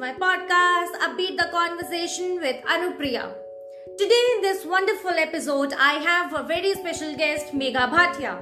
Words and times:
my 0.00 0.14
podcast, 0.14 0.92
Upbeat 1.06 1.36
the 1.36 1.46
Conversation 1.52 2.36
with 2.40 2.56
Anupriya. 2.64 3.34
Today, 3.98 4.22
in 4.34 4.40
this 4.40 4.64
wonderful 4.64 5.10
episode, 5.10 5.74
I 5.74 5.92
have 6.04 6.32
a 6.32 6.42
very 6.42 6.72
special 6.72 7.14
guest, 7.14 7.52
Megha 7.52 7.90
Bhatia. 7.90 8.40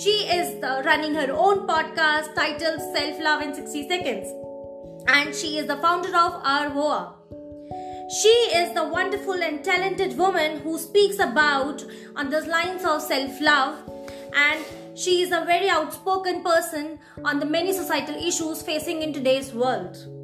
She 0.00 0.10
is 0.34 0.60
the, 0.60 0.82
running 0.84 1.16
her 1.16 1.32
own 1.32 1.66
podcast 1.66 2.36
titled 2.36 2.80
Self 2.94 3.18
Love 3.18 3.42
in 3.42 3.52
60 3.52 3.88
Seconds, 3.88 4.28
and 5.08 5.34
she 5.34 5.58
is 5.58 5.66
the 5.66 5.78
founder 5.78 6.16
of 6.16 6.44
Arvoa. 6.44 7.14
She 8.22 8.36
is 8.60 8.72
the 8.74 8.84
wonderful 8.84 9.42
and 9.42 9.64
talented 9.64 10.16
woman 10.16 10.60
who 10.60 10.78
speaks 10.78 11.18
about 11.18 11.84
on 12.14 12.30
the 12.30 12.42
lines 12.42 12.84
of 12.84 13.02
self 13.02 13.40
love 13.40 13.82
and 14.32 14.64
she 14.94 15.22
is 15.22 15.32
a 15.32 15.44
very 15.44 15.68
outspoken 15.68 16.44
person 16.44 17.00
on 17.24 17.40
the 17.40 17.46
many 17.46 17.72
societal 17.72 18.14
issues 18.14 18.62
facing 18.62 19.02
in 19.02 19.12
today's 19.12 19.52
world. 19.52 20.19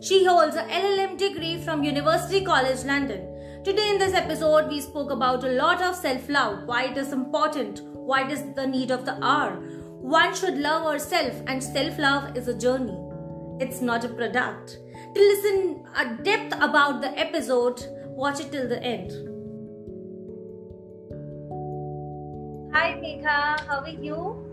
She 0.00 0.24
holds 0.24 0.54
a 0.54 0.62
LLM 0.62 1.18
degree 1.18 1.60
from 1.60 1.82
University 1.82 2.44
College 2.44 2.84
London. 2.84 3.62
Today 3.64 3.90
in 3.90 3.98
this 3.98 4.14
episode 4.14 4.68
we 4.68 4.80
spoke 4.80 5.10
about 5.10 5.42
a 5.42 5.50
lot 5.50 5.82
of 5.82 5.96
self-love, 5.96 6.66
why 6.66 6.84
it 6.84 6.96
is 6.96 7.12
important, 7.12 7.80
why 7.94 8.24
it 8.24 8.30
is 8.30 8.44
the 8.54 8.64
need 8.64 8.92
of 8.92 9.04
the 9.04 9.18
hour. 9.24 9.56
One 10.00 10.36
should 10.36 10.56
love 10.56 10.86
ourselves 10.86 11.42
and 11.48 11.60
self-love 11.60 12.36
is 12.36 12.46
a 12.46 12.56
journey. 12.56 12.96
It's 13.58 13.80
not 13.80 14.04
a 14.04 14.08
product. 14.08 14.78
To 15.14 15.20
listen 15.20 15.84
a 15.96 16.22
depth 16.22 16.54
about 16.60 17.00
the 17.00 17.18
episode, 17.18 17.84
watch 18.06 18.38
it 18.38 18.52
till 18.52 18.68
the 18.68 18.80
end. 18.80 19.10
Hi 22.72 22.92
Megha, 23.02 23.66
how 23.66 23.80
are 23.80 23.88
you? 23.88 24.46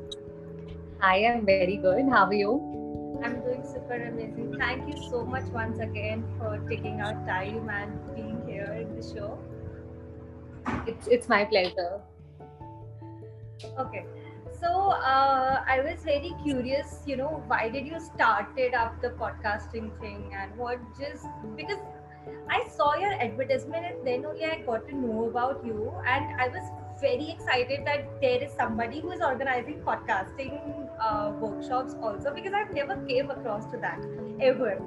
I'm 1.01 1.45
very 1.45 1.77
good. 1.77 2.09
How 2.09 2.25
are 2.25 2.33
you? 2.33 2.74
I'm 3.23 3.41
doing 3.41 3.63
super 3.63 3.95
amazing. 3.95 4.55
Thank 4.57 4.87
you 4.87 5.01
so 5.09 5.23
much 5.25 5.45
once 5.45 5.79
again 5.79 6.23
for 6.37 6.57
taking 6.69 7.01
our 7.01 7.13
time 7.25 7.69
and 7.69 8.15
being 8.15 8.41
here 8.47 8.77
in 8.81 8.95
the 8.95 9.03
show. 9.03 9.39
It's 10.87 11.07
it's 11.07 11.29
my 11.29 11.45
pleasure. 11.45 12.01
Okay. 13.79 14.05
So 14.59 14.67
uh, 14.67 15.63
I 15.67 15.81
was 15.81 16.03
very 16.03 16.33
curious, 16.43 17.03
you 17.05 17.17
know, 17.17 17.43
why 17.47 17.69
did 17.69 17.85
you 17.85 17.99
started 17.99 18.73
up 18.73 19.01
the 19.01 19.09
podcasting 19.09 19.91
thing 19.99 20.33
and 20.33 20.55
what 20.57 20.79
just 20.99 21.25
because 21.57 21.79
I 22.49 22.67
saw 22.69 22.95
your 22.95 23.13
advertisement 23.13 23.85
and 23.85 24.07
then 24.07 24.25
only 24.25 24.45
I 24.45 24.61
got 24.61 24.87
to 24.87 24.95
know 24.95 25.25
about 25.25 25.65
you 25.65 25.93
and 26.07 26.41
I 26.41 26.47
was 26.47 26.71
very 27.04 27.30
excited 27.30 27.84
that 27.86 28.08
there 28.20 28.42
is 28.42 28.52
somebody 28.52 29.00
who 29.00 29.12
is 29.12 29.20
organizing 29.20 29.80
podcasting 29.80 30.56
uh, 31.00 31.32
workshops 31.40 31.94
also 32.02 32.34
because 32.34 32.52
I've 32.52 32.74
never 32.74 32.96
came 33.06 33.30
across 33.30 33.66
to 33.72 33.78
that 33.78 34.00
ever. 34.40 34.80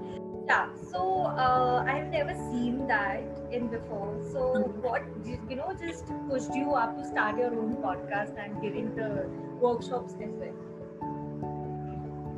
Yeah, 0.48 0.68
so 0.92 1.22
uh, 1.22 1.86
I've 1.88 2.12
never 2.12 2.34
seen 2.52 2.86
that 2.88 3.24
in 3.52 3.68
before. 3.68 4.20
So 4.32 4.42
Mm-hmm. 4.54 4.82
what 4.82 5.04
you 5.50 5.56
know 5.56 5.74
just 5.80 6.12
pushed 6.30 6.54
you 6.54 6.74
up 6.74 6.98
to 6.98 7.06
start 7.06 7.38
your 7.38 7.54
own 7.62 7.78
podcast 7.86 8.38
and 8.46 8.62
get 8.62 8.76
into 8.76 9.26
workshops 9.62 10.14
as 10.22 10.36
well. 10.44 10.54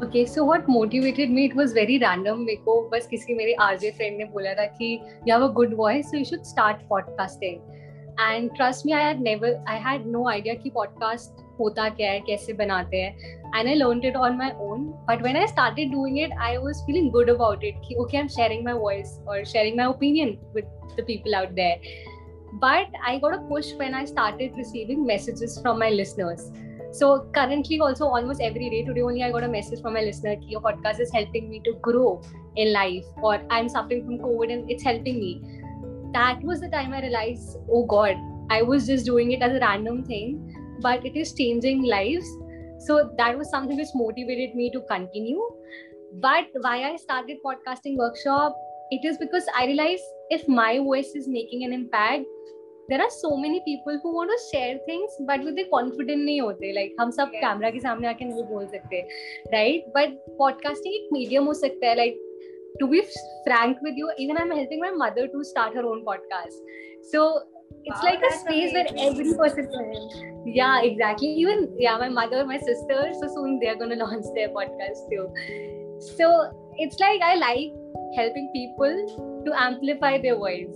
Okay, 0.04 0.26
so 0.26 0.44
what 0.44 0.68
motivated 0.68 1.32
me? 1.32 1.46
It 1.46 1.56
was 1.56 1.74
very 1.74 1.98
random. 2.00 2.40
मेरे 2.46 2.62
को 2.64 2.74
बस 2.92 3.08
किसी 3.08 3.36
मेरे 3.36 3.54
RJ 3.66 3.92
friend 3.98 4.18
ने 4.18 4.26
बोला 4.34 4.54
था 4.54 4.66
कि 4.78 4.90
you 5.26 5.34
have 5.34 5.46
a 5.50 5.54
good 5.60 5.76
voice, 5.82 6.10
so 6.12 6.18
you 6.18 6.26
should 6.32 6.46
start 6.46 6.82
podcasting. 6.90 7.62
And 8.18 8.50
trust 8.56 8.86
me, 8.86 8.94
I 8.94 9.02
had 9.02 9.20
never, 9.22 9.62
I 9.68 9.76
had 9.76 10.06
no 10.06 10.28
idea 10.30 10.56
कि 10.56 10.72
podcast 10.78 11.42
होता 11.60 11.90
क्या 11.90 12.12
है, 12.12 12.20
कैसे 12.20 12.54
बनाते 12.54 12.98
हैं. 12.98 13.52
And 13.52 13.70
I 13.70 13.74
learned 13.74 14.06
it 14.06 14.16
on 14.16 14.38
my 14.38 14.52
own. 14.68 14.94
But 15.10 15.22
when 15.22 15.36
I 15.36 15.46
started 15.46 15.92
doing 15.92 16.18
it, 16.18 16.32
I 16.40 16.58
was 16.58 16.82
feeling 16.88 17.12
good 17.12 17.30
about 17.30 17.64
it. 17.64 17.76
कि 17.88 17.98
okay, 17.98 18.20
I'm 18.20 18.28
sharing 18.28 18.64
my 18.64 18.74
voice 18.74 19.20
or 19.28 19.46
sharing 19.46 19.76
my 19.76 19.86
opinion 19.86 20.38
with 20.54 20.66
the 20.98 21.04
people 21.04 21.36
out 21.36 21.56
there. 21.56 21.76
But 22.54 22.88
I 23.06 23.20
got 23.20 23.34
a 23.34 23.38
push 23.38 23.74
when 23.74 23.94
I 23.94 24.06
started 24.06 24.54
receiving 24.58 25.06
messages 25.06 25.60
from 25.62 25.80
my 25.80 25.90
listeners. 25.90 26.52
So 26.92 27.28
currently, 27.34 27.80
also 27.80 28.06
almost 28.06 28.42
every 28.42 28.70
day 28.70 28.84
today 28.86 29.02
only 29.02 29.24
I 29.24 29.32
got 29.32 29.44
a 29.44 29.50
message 29.50 29.82
from 29.82 29.94
my 29.94 30.02
listener 30.02 30.36
that 30.36 30.44
your 30.44 30.62
podcast 30.62 31.02
is 31.02 31.12
helping 31.12 31.50
me 31.50 31.62
to 31.66 31.74
grow 31.82 32.22
in 32.56 32.72
life, 32.72 33.06
or 33.22 33.42
I'm 33.50 33.68
suffering 33.68 34.06
from 34.06 34.20
COVID 34.20 34.54
and 34.54 34.72
it's 34.72 34.84
helping 34.84 35.20
me. 35.20 35.59
That 36.14 36.42
was 36.44 36.62
the 36.62 36.70
time 36.70 36.94
I 36.94 37.02
realized, 37.02 37.58
oh 37.72 37.86
God, 37.86 38.16
I 38.50 38.62
was 38.62 38.88
just 38.88 39.06
doing 39.06 39.32
it 39.32 39.42
as 39.42 39.54
a 39.56 39.60
random 39.60 40.04
thing, 40.06 40.56
but 40.82 41.06
it 41.06 41.16
is 41.16 41.34
changing 41.34 41.84
lives. 41.84 42.28
So 42.80 43.12
that 43.18 43.38
was 43.38 43.50
something 43.50 43.78
which 43.78 43.88
motivated 43.96 44.56
me 44.56 44.70
to 44.72 44.82
continue. 44.90 45.42
But 46.22 46.46
why 46.62 46.84
I 46.92 46.96
started 46.96 47.38
podcasting 47.46 47.98
workshop, 47.98 48.56
it 48.92 49.04
is 49.04 49.18
because 49.18 49.46
I 49.58 49.66
realized 49.66 50.04
if 50.30 50.48
my 50.48 50.78
voice 50.80 51.12
is 51.16 51.28
making 51.28 51.64
an 51.64 51.74
impact, 51.74 52.24
there 52.88 53.02
are 53.02 53.10
so 53.10 53.36
many 53.36 53.62
people 53.66 54.00
who 54.04 54.14
want 54.16 54.30
to 54.30 54.56
share 54.56 54.78
things 54.86 55.10
but 55.28 55.44
with 55.44 55.56
the 55.56 55.64
confident 55.74 56.24
नहीं 56.26 56.42
होते 56.42 56.74
like 56.76 56.92
हम 57.00 57.12
सब 57.12 57.32
Yes. 57.34 57.42
Camera 57.44 57.70
के 57.76 57.80
सामने 57.80 58.08
आके 58.08 58.26
नहीं 58.26 58.44
बोल 58.50 58.68
सकते 58.74 59.00
right 59.54 59.88
but 59.96 60.14
podcasting 60.42 60.98
एक 61.00 61.08
medium 61.16 61.48
हो 61.48 61.54
सकता 61.62 61.88
है 61.88 61.96
like 61.96 62.20
to 62.79 62.87
be 62.87 63.03
frank 63.47 63.79
with 63.83 63.95
you 63.97 64.11
even 64.19 64.37
I'm 64.37 64.51
helping 64.51 64.81
my 64.81 64.91
mother 64.91 65.27
to 65.29 65.45
start 65.45 65.75
her 65.75 65.83
own 65.85 66.05
podcast 66.05 66.55
so 67.11 67.43
it's 67.85 68.03
Wow, 68.03 68.11
like 68.11 68.23
a 68.23 68.33
space 68.39 68.73
where 68.73 68.87
every 68.99 69.35
person 69.35 69.69
can 69.73 70.53
yeah 70.55 70.83
exactly 70.83 71.29
even 71.29 71.73
yeah 71.79 71.97
my 71.99 72.09
mother 72.09 72.45
my 72.45 72.59
sister 72.59 73.13
so 73.21 73.29
soon 73.35 73.59
they're 73.61 73.77
gonna 73.77 73.97
launch 74.05 74.25
their 74.35 74.49
podcast 74.49 75.09
too 75.11 75.29
so 76.17 76.51
it's 76.79 76.99
like 77.01 77.21
I 77.23 77.35
like 77.37 77.73
helping 78.17 78.51
people 78.55 79.43
to 79.47 79.53
amplify 79.63 80.19
their 80.21 80.37
voice 80.37 80.75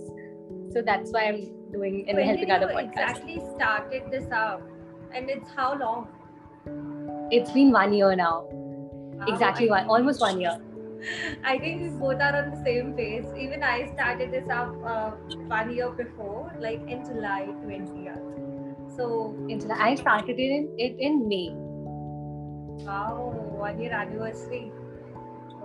so 0.73 0.81
that's 0.81 1.11
why 1.11 1.25
I'm 1.29 1.51
doing 1.71 2.05
and 2.07 2.17
when 2.17 2.27
helping 2.27 2.51
other 2.51 2.69
you 2.71 2.77
podcasts. 2.77 3.17
exactly 3.17 3.41
started 3.55 4.03
this 4.11 4.25
up? 4.31 4.61
And 5.13 5.29
it's 5.29 5.49
how 5.55 5.77
long? 5.77 6.07
It's 7.31 7.51
been 7.51 7.71
one 7.71 7.93
year 7.93 8.15
now. 8.15 8.47
Wow, 8.51 9.25
Exactly 9.27 9.69
I- 9.69 9.71
one, 9.71 9.87
almost 9.87 10.19
one 10.21 10.41
year. 10.41 10.57
I 11.43 11.57
think 11.59 11.81
we 11.81 11.89
both 11.89 12.21
are 12.21 12.35
on 12.35 12.51
the 12.51 12.61
same 12.63 12.93
page. 12.95 13.25
Even 13.37 13.63
I 13.63 13.85
started 13.93 14.31
this 14.31 14.49
up 14.49 14.75
uh, 14.83 15.11
one 15.47 15.71
year 15.75 15.91
before, 15.91 16.51
like 16.59 16.81
in 16.87 17.03
July 17.05 17.55
20th. 17.63 18.23
So, 18.87 19.37
In 19.47 19.59
July, 19.59 19.75
I 19.79 19.95
started 19.95 20.39
it 20.39 20.51
in, 20.51 20.75
it 20.77 20.95
in 20.99 21.27
May. 21.27 21.57
wow, 22.85 23.31
one 23.57 23.79
year 23.79 23.91
anniversary. 23.93 24.71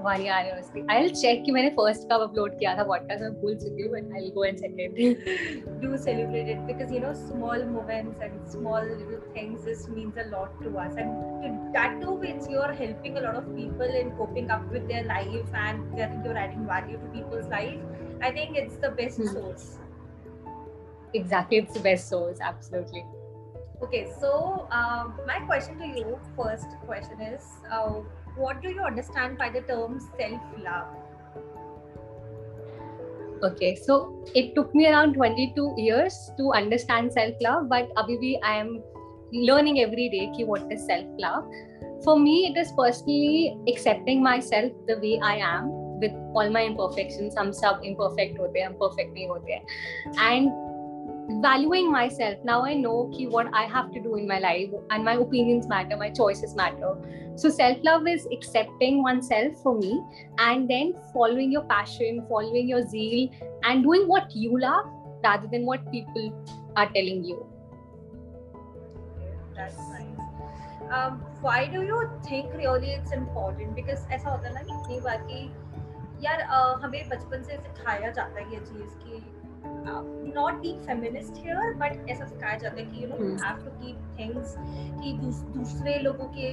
तुम्हारी 0.01 0.29
आ 0.29 0.41
रही 0.41 0.51
है 0.51 0.61
उसकी 0.61 0.83
I 0.91 1.09
check 1.11 1.43
कि 1.45 1.53
मैंने 1.53 1.71
first 1.79 2.09
कब 2.13 2.21
upload 2.23 2.59
किया 2.59 2.75
था 2.77 2.85
podcast 2.91 3.23
मैं 3.23 3.33
भूल 3.41 3.57
चुकी 3.65 3.83
हूँ 3.83 3.91
but 3.93 4.15
I 4.15 4.21
will 4.21 4.31
go 4.35 4.45
and 4.45 4.59
check 4.61 4.77
it 4.81 5.83
do 5.83 5.97
celebrate 6.05 6.49
it 6.49 6.61
because 6.71 6.95
you 6.95 7.01
know 7.01 7.13
small 7.25 7.65
moments 7.73 8.23
and 8.23 8.47
small 8.53 8.89
little 8.89 9.21
things 9.37 9.65
this 9.65 9.89
means 9.91 10.19
a 10.19 10.25
lot 10.31 10.63
to 10.63 10.75
us 10.85 10.97
and 10.99 11.13
to 11.43 11.53
that 11.77 12.01
to 12.05 12.23
it's 12.31 12.51
you 12.51 12.61
are 12.61 12.75
helping 12.81 13.17
a 13.17 13.21
lot 13.27 13.37
of 13.43 13.53
people 13.59 13.95
in 14.01 14.17
coping 14.19 14.49
up 14.57 14.69
with 14.73 14.83
their 14.93 15.05
life 15.13 15.55
and 15.57 15.99
you 15.99 16.33
are 16.33 16.43
adding 16.45 16.67
value 16.71 16.99
to 16.99 17.13
people's 17.13 17.49
life 17.51 18.25
I 18.25 18.31
think 18.41 18.59
it's 18.59 18.81
the 18.81 18.95
best 18.97 19.23
source 19.29 19.71
exactly 21.15 21.59
it's 21.59 21.75
the 21.75 21.81
best 21.81 22.09
source 22.09 22.41
absolutely. 22.41 23.01
Okay 23.85 24.01
so 24.21 24.69
uh, 24.71 25.05
my 25.27 25.39
question 25.41 25.79
to 25.79 25.87
you 25.87 26.19
first 26.37 26.77
question 26.83 27.21
is 27.21 27.49
uh, 27.71 27.95
what 28.40 28.62
do 28.62 28.70
you 28.70 28.82
understand 28.82 29.38
by 29.38 29.50
the 29.50 29.62
term 29.62 30.00
self-love? 30.20 30.88
Okay, 33.44 33.76
so 33.76 34.24
it 34.34 34.56
took 34.56 34.74
me 34.74 34.88
around 34.88 35.14
22 35.14 35.74
years 35.78 36.32
to 36.38 36.52
understand 36.54 37.14
self-love, 37.14 37.70
but 37.70 37.94
abhi 37.96 38.18
bhi 38.20 38.40
I 38.44 38.58
am 38.58 38.82
learning 39.34 39.82
every 39.82 40.10
day 40.10 40.32
ki 40.36 40.44
what 40.44 40.72
is 40.72 40.86
self-love. 40.86 41.46
For 42.04 42.20
me, 42.20 42.48
it 42.48 42.60
is 42.60 42.72
personally 42.78 43.58
accepting 43.68 44.24
myself 44.24 44.72
the 44.88 44.98
way 45.00 45.20
I 45.24 45.36
am 45.38 45.70
with 46.00 46.12
all 46.36 46.50
my 46.50 46.64
imperfections. 46.70 47.36
हम 47.40 47.52
सब 47.52 47.82
imperfect 47.86 48.40
होते 48.40 48.60
हैं, 48.60 48.68
हम 48.68 48.78
perfect 48.84 49.14
नहीं 49.14 49.28
होते 49.28 49.54
हैं. 49.54 49.66
And 50.20 50.69
valuing 51.42 51.92
myself. 51.92 52.38
Now 52.44 52.64
I 52.66 52.74
know 52.74 53.10
ki 53.16 53.28
what 53.28 53.48
I 53.54 53.64
have 53.64 53.92
to 53.94 54.02
do 54.02 54.16
in 54.16 54.28
my 54.28 54.40
life 54.40 54.70
and 54.90 55.04
my 55.04 55.14
opinions 55.14 55.68
matter, 55.68 55.98
my 55.98 56.10
choices 56.10 56.56
matter. 56.56 56.96
So 57.36 57.50
self-love 57.50 58.08
is 58.08 58.28
accepting 58.32 59.02
oneself 59.04 59.58
for 59.64 59.78
me 59.78 60.02
and 60.40 60.70
then 60.70 60.94
following 61.14 61.52
your 61.52 61.64
passion, 61.64 62.26
following 62.30 62.68
your 62.70 62.82
zeal, 62.88 63.30
and 63.64 63.84
doing 63.84 64.08
what 64.08 64.36
you 64.36 64.60
love 64.60 64.86
rather 65.24 65.48
than 65.48 65.66
what 65.66 65.92
people 65.92 66.32
are 66.76 66.88
telling 66.94 67.24
you. 67.26 67.46
That's 69.56 69.78
nice. 69.78 70.02
Um, 70.92 71.22
why 71.42 71.68
do 71.68 71.82
you 71.82 72.10
think 72.28 72.54
really 72.54 72.92
it's 72.92 73.12
important? 73.12 73.76
Because 73.76 74.06
ऐसा 74.12 74.30
होता 74.30 74.48
है 74.48 74.54
ना 74.54 74.62
कि 74.62 74.74
इतनी 74.74 75.00
बार 75.06 75.18
कि 75.30 75.40
यार 76.26 76.40
अ, 76.42 76.80
हमें 76.84 77.10
बचपन 77.10 77.44
से 77.44 77.58
सिखाया 77.58 78.10
जाता 78.12 78.40
है 78.40 78.54
ये 78.54 78.60
चीज 78.60 78.94
कि 79.04 79.24
not 80.35 80.61
be 80.63 80.73
feminist 80.87 81.43
here 81.45 81.75
but 81.77 82.09
ऐसा 82.11 82.25
सिखाया 82.27 82.57
जाता 82.59 82.77
है 82.77 82.85
कि 82.87 83.03
you 83.03 83.09
know 83.09 83.17
you 83.19 83.31
have 83.45 83.65
to 83.65 83.71
keep 83.81 83.97
things 84.19 84.55
कि 85.03 85.13
दूसरे 85.55 85.99
लोगों 85.99 86.27
के 86.37 86.49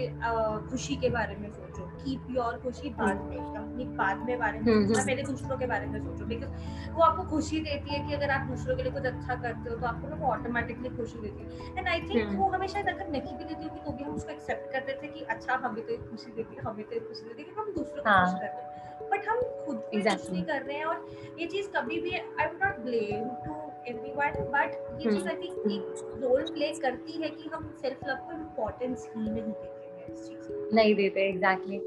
खुशी 0.69 0.95
के 0.95 1.09
बारे 1.09 1.35
में 1.35 1.49
सोचो। 1.51 1.85
कीप 1.97 2.27
योर 2.31 2.57
खुशी 2.63 2.89
बाद 2.99 3.21
में 3.23 3.37
अपनी 3.37 3.85
बाद 3.97 4.17
में 4.25 4.37
बारे 4.39 4.59
में 4.59 4.65
सोचो। 4.65 5.05
पहले 5.05 5.23
दूसरों 5.23 5.57
के 5.57 5.67
बारे 5.67 5.85
में 5.87 5.99
सोचो 5.99 6.25
बिकॉज़ 6.25 6.93
वो 6.93 7.03
आपको 7.03 7.23
खुशी 7.29 7.59
देती 7.61 7.93
है 7.93 7.99
कि 8.07 8.13
अगर 8.13 8.29
आप 8.31 8.47
दूसरों 8.49 8.75
के 8.77 8.83
लिए 8.83 8.91
कुछ 8.91 9.05
अच्छा 9.05 9.35
करते 9.35 9.69
हो 9.69 9.75
तो 9.75 9.87
आपको 9.87 10.07
ना 10.07 10.15
वो 10.15 10.31
ऑटोमेटिकली 10.31 10.89
खुशी 10.97 11.19
देती 11.21 11.43
है। 11.43 11.77
एंड 11.77 11.87
आई 11.87 12.01
थिंक 12.09 12.37
वो 12.39 12.49
हमें 12.55 12.67
शायद 12.67 12.89
अगर 12.89 13.11
नहीं 13.11 13.37
भी 13.37 13.43
देती 13.43 13.63
होगी 13.63 13.79
तो 13.85 13.91
भी 13.91 14.03
हम 14.03 14.15
उसको 14.15 14.31
एक्सेप्ट 14.31 14.71
कर 14.73 14.85
देते 14.87 15.07
कि 15.07 15.21
अच्छा 15.35 15.59
हमें 15.65 15.83
तो 15.85 15.97
खुशी 16.09 16.31
देती 16.31 16.55
है 16.55 16.61
हमें 16.69 16.85
तो 16.85 16.99
खुशी 17.07 17.27
देती 17.27 17.49
है 17.49 17.55
हम 17.59 17.73
दूसरों 17.77 18.03
को 18.03 18.19
खुश 18.19 18.33
कर 18.33 18.45
रहे 18.45 18.65
हैं। 18.65 18.76
बट 19.11 19.27
हम 19.27 19.41
खुद 19.65 19.75
भी 19.75 19.97
exactly. 19.97 20.21
कुछ 20.21 20.31
नहीं 20.31 20.43
कर 20.43 20.61
रहे 20.61 20.77
हैं 20.77 20.85
और 20.85 21.07
ये 21.39 21.47
चीज़ 21.47 21.67
कभी 21.67 22.01
भी 22.01 22.11
I 22.11 22.45
would 22.45 22.59
not 22.63 22.79
blame 22.79 23.23
to 23.45 23.53
everyone 23.87 24.43
but 24.43 24.99
ये 25.05 25.11
चीज़ 25.11 25.27
आई 25.27 25.35
थिंक 25.35 25.71
एक 25.71 26.19
रोल 26.23 26.41
प्ले 26.41 26.67
करती 26.67 27.11
है 27.11 27.29
कि 27.29 27.49
हम 27.53 27.77
सेल्फ 27.81 27.97
लव 28.09 28.15
को 28.15 28.31
इम्पोर्टेंस 28.31 29.09
ही 29.17 29.21
नहीं 29.21 29.41
देते 29.41 29.87
हैं 29.87 30.13
इस 30.13 30.27
चीज़ 30.29 30.75
नहीं 30.75 30.95
देते 30.95 31.29
एग्जैक्टली 31.29 31.81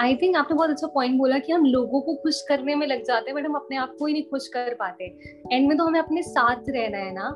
आई 0.00 0.16
थिंक 0.16 0.36
आपने 0.36 0.56
बहुत 0.56 0.70
अच्छा 0.70 0.86
पॉइंट 0.86 1.18
बोला 1.18 1.38
कि 1.38 1.52
हम 1.52 1.64
लोगों 1.64 2.00
को 2.00 2.14
खुश 2.14 2.42
करने 2.48 2.74
में 2.74 2.86
लग 2.86 3.02
जाते 3.04 3.30
हैं 3.30 3.34
बट 3.34 3.46
हम 3.46 3.54
अपने 3.54 3.76
आप 3.76 3.96
को 3.98 4.06
ही 4.06 4.12
नहीं 4.12 4.22
खुश 4.22 4.48
कर 4.48 4.74
पाते। 4.74 5.04
एंड 5.52 5.68
में 5.68 5.78
तो 5.78 5.84
हमें 5.84 6.00
अपने 6.00 6.22
साथ 6.22 6.56
रहना 6.68 6.98
है 6.98 7.14
ना? 7.14 7.28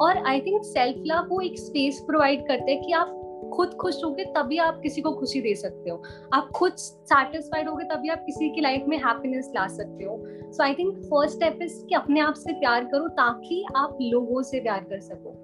और 0.00 0.26
आई 0.26 0.40
थिंक 0.40 0.62
सेल्फ 0.64 0.96
लव 0.98 1.26
वो 1.28 1.40
एक 1.40 1.58
स्पेस 1.58 2.00
प्रोवाइड 2.06 2.48
करते 2.48 2.72
हैं 2.72 2.84
कि 2.84 2.92
आप 2.92 3.23
खुद 3.54 3.74
खुश 3.74 4.04
होगे, 4.04 4.24
तभी 4.24 4.58
आप 4.58 4.80
किसी 4.82 5.00
को 5.00 5.12
खुशी 5.12 5.40
दे 5.40 5.54
सकते 5.54 5.90
हो। 5.90 6.02
आप 6.32 6.48
खुद 6.54 6.72
सेटिस्फाइड 6.76 7.68
होगे, 7.68 7.84
तभी 7.84 8.08
आप 8.08 8.22
किसी 8.26 8.48
की 8.50 8.60
लाइफ 8.60 8.84
में 8.88 8.96
हैप्पीनेस 8.98 9.52
ला 9.54 9.66
सकते 9.68 10.04
हो। 10.04 10.18
So 10.52 10.62
I 10.62 10.74
think 10.74 10.98
first 11.04 11.36
step 11.36 11.58
is 11.62 11.84
कि 11.86 11.94
अपने 11.94 12.20
आप 12.20 12.34
से 12.34 12.52
प्यार 12.52 12.84
करो 12.84 13.08
ताकि 13.08 13.64
आप 13.76 13.98
लोगों 14.02 14.42
से 14.42 14.60
प्यार 14.60 14.80
कर 14.80 15.00
सको। 15.00 15.34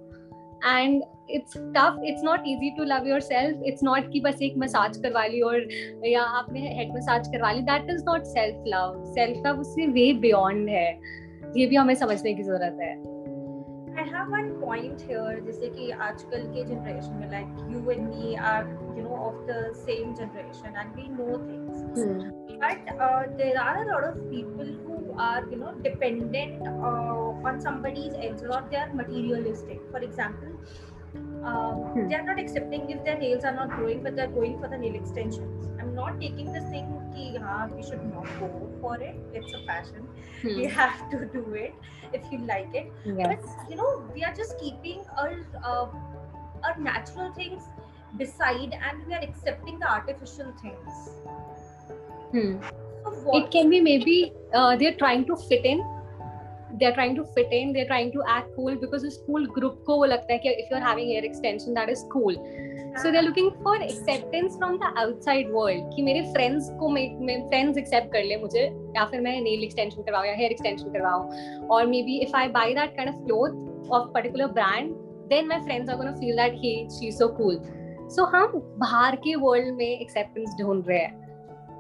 And 0.67 1.03
it's 1.31 1.57
tough 1.77 2.01
it's 2.05 2.25
not 2.25 2.41
easy 2.47 2.71
to 2.71 2.85
love 2.85 3.07
your 3.09 3.21
self 3.21 3.63
it's 3.67 3.83
not 3.83 4.11
कि 4.13 4.21
बस 4.21 4.43
एक 4.43 4.55
मसाज 4.59 4.97
करवा 4.97 5.27
ली 5.27 5.41
और 5.41 5.69
या 6.07 6.23
आपने 6.23 6.61
हेड 6.77 6.95
मसाज 6.95 7.29
करवा 7.29 7.53
ली 7.53 7.63
that 7.63 7.91
is 7.91 8.05
not 8.05 8.25
self 8.25 8.65
love 8.67 9.05
self 9.07 9.47
love 9.47 9.61
उससे 9.61 9.87
वे 9.87 10.13
बियॉन्ड 10.13 10.69
है। 10.69 10.89
ये 11.57 11.67
भी 11.67 11.77
हमें 11.77 11.95
समझने 11.95 12.35
की 12.35 12.43
ज़रूरत 12.43 12.79
है। 12.81 13.20
I 13.98 14.04
have 14.04 14.30
one 14.30 14.50
point 14.62 15.02
here 15.10 15.36
जैसे 15.44 15.68
कि 15.76 15.90
आजकल 16.06 16.42
के 16.54 16.64
generation 16.70 17.14
में 17.20 17.30
like 17.34 17.52
you 17.74 17.84
and 17.94 18.10
me 18.14 18.38
are 18.38 18.66
you 18.96 19.04
know 19.04 19.20
of 19.28 19.38
the 19.50 19.60
same 19.84 20.16
generation 20.22 20.76
and 20.82 20.98
we 21.00 21.06
know 21.20 21.38
things 21.46 21.86
hmm. 22.00 22.26
but 22.64 22.92
uh, 23.06 23.24
there 23.38 23.62
are 23.62 23.84
a 23.84 23.86
lot 23.92 24.04
of 24.10 24.18
people 24.32 24.74
who 24.88 24.98
are 25.28 25.46
you 25.50 25.60
know 25.62 25.72
dependent 25.88 26.68
uh, 26.68 27.48
on 27.52 27.62
somebody's 27.68 28.20
else 28.28 28.44
or 28.58 28.62
they 28.70 28.82
are 28.84 28.92
materialistic 28.94 29.80
for 29.92 30.04
example 30.10 30.52
um, 31.46 31.76
hmm. 31.96 32.08
they 32.10 32.16
are 32.16 32.28
not 32.32 32.40
accepting 32.40 32.90
if 32.90 33.04
their 33.06 33.18
nails 33.18 33.46
are 33.46 33.56
not 33.62 33.76
growing 33.78 34.04
but 34.04 34.16
they're 34.16 34.36
going 34.40 34.60
for 34.60 34.68
the 34.68 34.78
nail 34.78 34.96
extensions 34.96 35.72
i'm 35.79 35.79
not 36.01 36.21
taking 36.21 36.53
this 36.57 36.69
thing 36.75 36.89
ki 37.15 37.27
हाँ 37.45 37.61
we 37.75 37.87
should 37.89 38.05
not 38.13 38.31
go 38.41 38.49
for 38.83 38.95
it 39.09 39.39
it's 39.41 39.57
a 39.59 39.63
fashion 39.71 40.09
hmm. 40.43 40.57
we 40.61 40.67
have 40.79 40.99
to 41.15 41.21
do 41.37 41.45
it 41.65 41.75
if 42.19 42.33
you 42.33 42.41
like 42.53 42.81
it 42.83 42.93
yes. 43.05 43.27
but 43.27 43.71
you 43.73 43.79
know 43.83 43.91
we 44.15 44.25
are 44.31 44.35
just 44.41 44.59
keeping 44.65 45.05
our 45.17 45.33
uh, 45.65 45.87
our 46.65 46.77
natural 46.89 47.33
things 47.41 47.69
beside 48.23 48.77
and 48.89 49.07
we 49.07 49.15
are 49.15 49.23
accepting 49.29 49.79
the 49.85 49.91
artificial 49.97 50.53
things 50.63 51.11
hmm. 52.33 52.55
so 53.23 53.39
it 53.41 53.51
can 53.57 53.71
be 53.71 53.81
maybe 53.81 54.19
uh, 54.55 54.77
they're 54.77 54.99
trying 55.05 55.27
to 55.33 55.37
fit 55.49 55.65
in 55.75 55.85
they 56.81 56.87
are 56.87 56.93
trying 56.93 57.17
to 57.17 57.23
fit 57.35 57.53
in 57.53 57.73
they 57.73 57.81
are 57.81 57.87
trying 57.87 58.13
to 58.13 58.21
act 58.37 58.55
cool 58.57 58.77
because 58.77 59.07
उस 59.07 59.17
cool 59.27 59.47
group 59.55 59.83
को 59.87 59.97
वो 59.97 60.05
लगता 60.07 60.33
है 60.33 60.39
कि 60.39 60.51
if 60.53 60.75
you 60.75 60.77
are 60.77 60.87
having 60.89 61.09
hair 61.11 61.25
extension 61.25 61.75
that 61.75 61.89
is 61.91 62.05
cool 62.13 62.37
so 63.03 63.11
they 63.11 63.19
are 63.19 63.25
looking 63.25 63.51
for 63.65 63.83
acceptance 63.83 64.57
from 64.57 64.77
the 64.79 64.95
outside 64.99 65.51
world 65.53 65.95
कि 65.95 66.03
मेरे 66.03 66.23
friends 66.33 66.71
को 66.81 66.89
friends 67.49 67.79
accept 67.79 68.13
कर 68.13 68.25
ले 68.25 68.37
मुझे, 68.37 68.63
या 68.97 69.05
फिर 69.05 69.21
मैं 69.21 69.41
नेल 69.41 69.65
एक्सटेंशन 69.65 70.03
करवाऊँ 70.03 70.27
या 70.27 70.35
हेयर 70.35 70.51
एक्सटेंशन 70.51 70.93
करवाऊँ। 70.93 71.69
और 71.69 71.87
maybe 72.03 72.19
if 72.21 72.37
I 72.37 72.49
buy 72.57 72.75
that 72.75 72.97
kind 72.97 73.11
of 73.11 73.25
cloth 73.25 73.91
of 73.93 74.09
particular 74.15 74.47
brand 74.53 74.93
then 75.29 75.47
my 75.49 75.61
friends 75.61 75.91
are 75.91 75.97
gonna 75.97 76.13
feel 76.13 76.37
that 76.37 76.55
he 76.63 76.75
she 76.91 77.13
so 77.13 77.29
cool 77.37 77.61
so 78.11 78.25
हम 78.27 78.61
बाहर 78.79 79.17
के 79.17 79.35
वर्ल्ड 79.37 79.75
में 79.75 79.87
एक्सेप्टेंस 79.91 80.57
ढूंढ 80.61 80.89
रहे 80.89 80.99
हैं। 80.99 81.29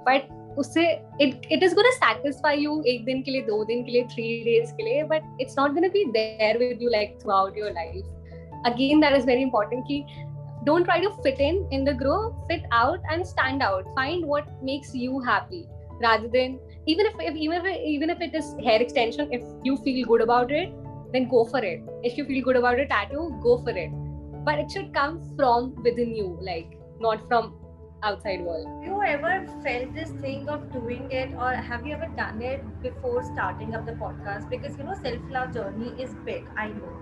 बट 0.08 0.28
उससे 0.59 0.83
it 1.21 1.47
it 1.51 1.63
is 1.63 1.73
gonna 1.75 1.91
satisfy 1.91 2.57
you 2.63 2.81
एक 2.87 3.05
दिन 3.05 3.21
के 3.21 3.31
लिए 3.31 3.41
दो 3.47 3.63
दिन 3.65 3.83
के 3.83 3.91
लिए 3.91 4.03
थ्री 4.13 4.27
डेज 4.43 4.71
के 4.77 4.83
लिए 4.83 5.03
but 5.13 5.41
it's 5.41 5.57
not 5.59 5.73
gonna 5.73 5.87
be 5.97 6.05
there 6.11 6.57
with 6.57 6.81
you 6.81 6.89
like 6.89 7.17
throughout 7.31 7.57
your 7.57 7.71
life 7.71 8.63
again 8.71 9.01
that 9.01 9.17
is 9.17 9.25
very 9.25 9.41
important 9.41 9.83
कि 9.87 10.03
don't 10.67 10.85
try 10.85 10.99
to 11.01 11.09
fit 11.23 11.41
in 11.47 11.57
in 11.77 11.83
the 11.87 11.93
group 11.97 12.37
fit 12.51 12.63
out 12.71 13.03
and 13.15 13.27
stand 13.31 13.65
out 13.65 13.89
find 13.97 14.25
what 14.25 14.47
makes 14.69 14.93
you 15.01 15.19
happy 15.27 15.59
rather 16.05 16.27
than 16.27 16.55
even 16.87 17.05
if, 17.05 17.13
if 17.19 17.35
even 17.35 17.65
if 17.65 17.77
even 17.91 18.09
if 18.09 18.21
it 18.21 18.33
is 18.39 18.49
hair 18.67 18.81
extension 18.81 19.31
if 19.31 19.43
you 19.63 19.77
feel 19.77 20.05
good 20.07 20.21
about 20.21 20.51
it 20.51 20.73
then 21.13 21.29
go 21.35 21.43
for 21.45 21.63
it 21.73 21.83
if 22.03 22.17
you 22.17 22.25
feel 22.25 22.43
good 22.43 22.55
about 22.55 22.79
a 22.79 22.87
tattoo 22.87 23.27
go 23.43 23.57
for 23.59 23.77
it 23.83 23.91
but 24.47 24.59
it 24.63 24.71
should 24.71 24.91
come 24.93 25.21
from 25.35 25.69
within 25.83 26.15
you 26.15 26.27
like 26.41 26.73
not 26.99 27.27
from 27.27 27.53
outside 28.03 28.41
world 28.41 28.67
have 28.67 28.83
you 28.87 29.01
ever 29.01 29.47
felt 29.63 29.93
this 29.95 30.11
thing 30.25 30.47
of 30.49 30.71
doing 30.71 31.09
it 31.11 31.33
or 31.33 31.53
have 31.53 31.85
you 31.87 31.93
ever 31.93 32.11
done 32.15 32.41
it 32.41 32.63
before 32.81 33.23
starting 33.33 33.73
up 33.73 33.85
the 33.85 33.93
podcast 33.93 34.49
because 34.49 34.77
you 34.77 34.83
know 34.83 34.95
self-love 35.01 35.53
journey 35.53 35.91
is 36.01 36.13
big 36.25 36.43
i 36.55 36.67
know 36.67 36.95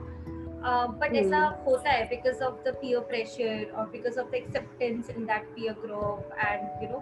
but 0.66 1.16
ऐसा 1.16 1.40
होता 1.66 1.90
है 1.90 2.04
because 2.10 2.42
of 2.44 2.62
the 2.66 2.74
peer 2.82 3.00
pressure 3.08 3.72
और 3.78 3.90
because 3.92 4.18
of 4.20 4.30
the 4.32 4.36
acceptance 4.36 5.10
in 5.10 5.26
that 5.26 5.48
peer 5.56 5.74
group 5.86 6.30
and 6.38 6.84
you 6.84 6.90
know 6.90 7.02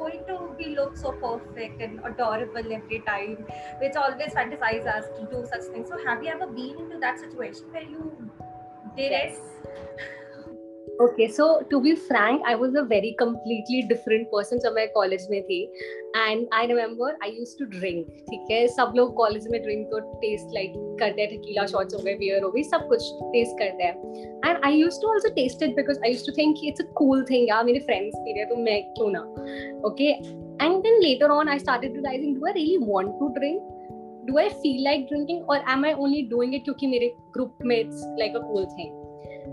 going 0.00 0.20
to 0.28 0.36
be 0.58 0.66
look 0.78 0.98
so 1.04 1.12
perfect 1.22 1.80
and 1.86 2.04
adorable 2.10 2.74
every 2.78 3.00
time 3.08 3.40
which 3.84 3.96
always 4.02 4.36
fantasize 4.40 4.90
us 4.96 5.08
to 5.16 5.24
do 5.32 5.42
such 5.54 5.66
things 5.72 5.94
so 5.94 6.02
have 6.08 6.26
you 6.26 6.34
ever 6.34 6.50
been 6.60 6.84
into 6.84 7.00
that 7.06 7.24
situation 7.24 7.72
where 7.76 7.88
you 7.96 8.12
did 9.00 9.18
yes. 9.18 9.42
it 9.72 10.19
okay 11.01 11.27
so 11.27 11.45
to 11.69 11.79
be 11.79 11.93
frank 12.07 12.43
I 12.47 12.55
was 12.55 12.75
a 12.77 12.81
very 12.89 13.11
completely 13.19 13.81
different 13.87 14.27
person 14.31 14.59
जब 14.59 14.73
मैं 14.73 14.87
college 14.93 15.27
में 15.31 15.41
थी. 15.43 15.61
And 16.17 16.45
I 16.53 16.67
remember 16.67 17.17
I 17.23 17.29
use 17.29 17.55
to 17.59 17.65
drink 17.77 18.07
ठीक 18.29 18.51
है? 18.51 18.67
सब 18.67 18.93
लोग 18.95 19.13
college 19.15 19.47
में 19.51 19.61
drink 19.63 19.87
तो 19.91 19.99
टेस्ट 19.99 20.53
लाइक 20.55 20.73
करते 20.99 21.21
हैं 21.21 21.29
टकीला 21.31 21.65
शॉट्स 21.65 21.95
हो 21.95 21.99
गए 21.99 22.13
बियर 22.15 22.43
हो 22.43 22.51
गई, 22.51 22.63
सब 22.63 22.87
कुछ 22.87 23.09
टेस्ट 23.23 23.57
करते 23.59 23.83
हैं. 23.83 23.95
And 24.45 24.65
I 24.65 24.73
use 24.73 25.01
to 25.01 25.07
also 25.07 25.33
taste 25.35 25.63
it 25.63 25.75
because 25.75 25.99
I 26.03 26.11
use 26.11 26.25
to 26.25 26.33
think 26.37 26.63
it's 26.63 26.81
a 26.81 26.85
cool 26.93 27.25
thing 27.31 27.49
यार, 27.49 27.63
मेरे 27.65 27.79
फ्रेंड्स 27.79 28.15
पी 28.15 28.37
रहे 28.37 28.45
तो 28.45 28.55
मैं 28.55 28.81
क्यों 28.93 29.09
ना? 29.11 29.21
Okay 29.87 30.11
and 30.63 30.81
then 30.83 31.01
later 31.01 31.31
on 31.31 31.49
I 31.49 31.59
started 31.59 31.93
realising 31.93 32.35
do 32.35 32.45
I 32.45 32.53
really 32.53 32.77
want 32.85 33.19
to 33.19 33.27
drink 33.39 33.61
do 34.25 34.37
I 34.37 34.49
feel 34.63 34.83
like 34.83 35.05
drinking 35.05 35.49
और 35.49 35.63
am 35.73 35.85
I 35.85 35.93
only 35.99 36.21
doing 36.29 36.55
it 36.55 36.63
क्योंकि 36.63 36.87
मेरे 36.87 37.13
ग्रुप 37.33 37.57
में 37.65 37.79
it's 37.79 38.03
like 38.19 38.35
a 38.35 38.47
cool 38.47 38.65
thing? 38.65 38.99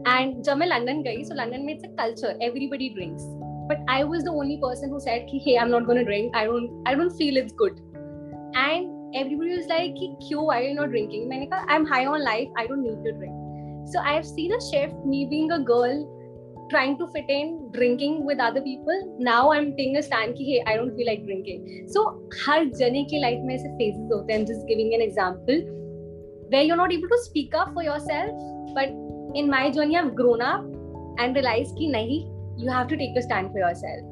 And 0.06 0.42
जब 0.42 0.56
मैं 0.56 0.66
London 0.66 1.02
गई 1.02 1.24
सो 1.24 1.34
London 1.34 1.64
में 1.64 1.72
it's 1.74 1.84
a 1.84 1.94
culture 2.02 2.38
everybody 2.42 2.88
drinks 2.98 3.24
but 3.70 3.90
I 3.90 4.02
was 4.12 4.24
the 4.24 4.34
only 4.42 4.56
person 4.62 4.90
who 4.90 4.98
said 5.08 5.26
कि 5.30 5.42
hey 5.46 5.56
I 5.56 5.64
am 5.64 5.70
not 5.72 5.86
gonna 5.86 6.02
drink 6.12 6.36
I 6.36 6.46
don't 6.46 6.88
I 6.88 6.94
don't 6.94 7.12
feel 7.18 7.38
it's 7.38 7.54
good 7.58 7.80
and 8.56 9.16
everybody 9.16 9.50
was 9.56 9.68
like 9.68 9.94
कि 9.98 10.14
क्यों 10.28 10.52
I 10.54 10.68
you 10.68 10.74
not 10.74 10.88
drinking 10.90 11.28
मैंने 11.28 11.46
कहा 11.46 11.66
I 11.68 11.76
am 11.76 11.86
high 11.92 12.06
on 12.06 12.20
life 12.22 12.58
I 12.58 12.66
don't 12.66 12.86
need 12.86 13.04
to 13.04 13.18
drink 13.18 13.46
so 13.90 14.00
i 14.00 14.12
have 14.12 14.26
seen 14.28 14.52
a 14.52 14.60
shift 14.60 15.04
me 15.10 15.26
being 15.28 15.50
a 15.52 15.58
girl 15.72 16.00
trying 16.70 16.96
to 16.98 17.06
fit 17.12 17.30
in 17.34 17.52
drinking 17.72 18.16
with 18.30 18.40
other 18.46 18.60
people 18.60 18.98
now 19.18 19.50
i'm 19.52 19.68
taking 19.78 19.96
a 20.00 20.02
stand 20.08 20.36
ki 20.40 20.48
hey 20.48 20.58
i 20.72 20.76
don't 20.80 20.98
feel 20.98 21.08
like 21.10 21.22
drinking 21.28 21.62
so 21.94 22.04
har 22.42 22.58
jane 22.80 22.98
ki 23.12 23.20
life 23.24 23.46
mein 23.50 23.60
aise 23.60 23.76
phases 23.78 24.12
hote 24.14 24.32
hain 24.32 24.40
i'm 24.40 24.48
just 24.50 24.72
giving 24.72 24.94
an 24.98 25.04
example 25.06 25.62
where 26.52 26.66
you're 26.66 26.80
not 26.82 26.96
able 26.98 27.14
to 27.14 27.20
speak 27.22 27.56
up 27.62 27.72
for 27.78 27.86
yourself 27.86 28.44
but 28.78 28.98
in 29.41 29.49
my 29.55 29.65
journey 29.71 29.97
i've 29.97 30.13
grown 30.21 30.41
up 30.41 30.63
and 31.23 31.35
realized 31.35 31.75
ki 31.81 31.89
nahi 31.97 32.21
you 32.63 32.69
have 32.77 32.87
to 32.93 32.97
take 33.03 33.19
a 33.23 33.25
stand 33.27 33.51
for 33.51 33.65
yourself 33.65 34.09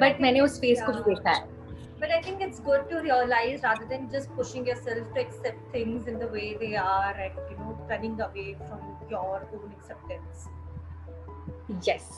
but 0.00 0.20
मैंने 0.20 0.40
उस 0.40 0.58
face 0.60 0.82
को 0.86 0.92
भी 0.92 1.14
देखा 1.14 1.30
है 1.30 1.54
but 2.00 2.10
I 2.14 2.20
think 2.24 2.42
it's 2.42 2.60
good 2.60 2.82
to 2.90 2.98
realize 3.04 3.62
rather 3.62 3.86
than 3.90 4.10
just 4.14 4.32
pushing 4.38 4.66
yourself 4.66 5.14
to 5.14 5.20
accept 5.20 5.72
things 5.72 6.06
in 6.06 6.18
the 6.18 6.26
way 6.28 6.56
they 6.62 6.76
are 6.76 7.14
and 7.26 7.38
you 7.50 7.56
know 7.60 7.78
running 7.92 8.20
away 8.20 8.54
from 8.68 8.82
your 9.10 9.48
own 9.58 9.72
acceptance. 9.78 10.48
Yes. 11.82 12.10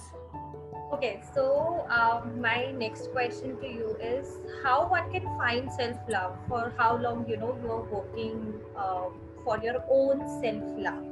Okay, 0.92 1.20
so 1.34 1.86
um, 1.90 2.40
my 2.40 2.72
next 2.72 3.12
question 3.12 3.56
to 3.60 3.68
you 3.68 3.96
is 4.00 4.38
how 4.64 4.88
one 4.88 5.12
can 5.12 5.24
find 5.38 5.70
self 5.72 5.96
love 6.08 6.36
for 6.48 6.72
how 6.76 6.96
long 6.96 7.24
you 7.28 7.36
know 7.36 7.56
you 7.62 7.70
are 7.70 7.82
working 7.82 8.54
um, 8.76 9.14
for 9.44 9.58
your 9.62 9.84
own 9.90 10.26
self 10.40 10.64
love 10.88 11.11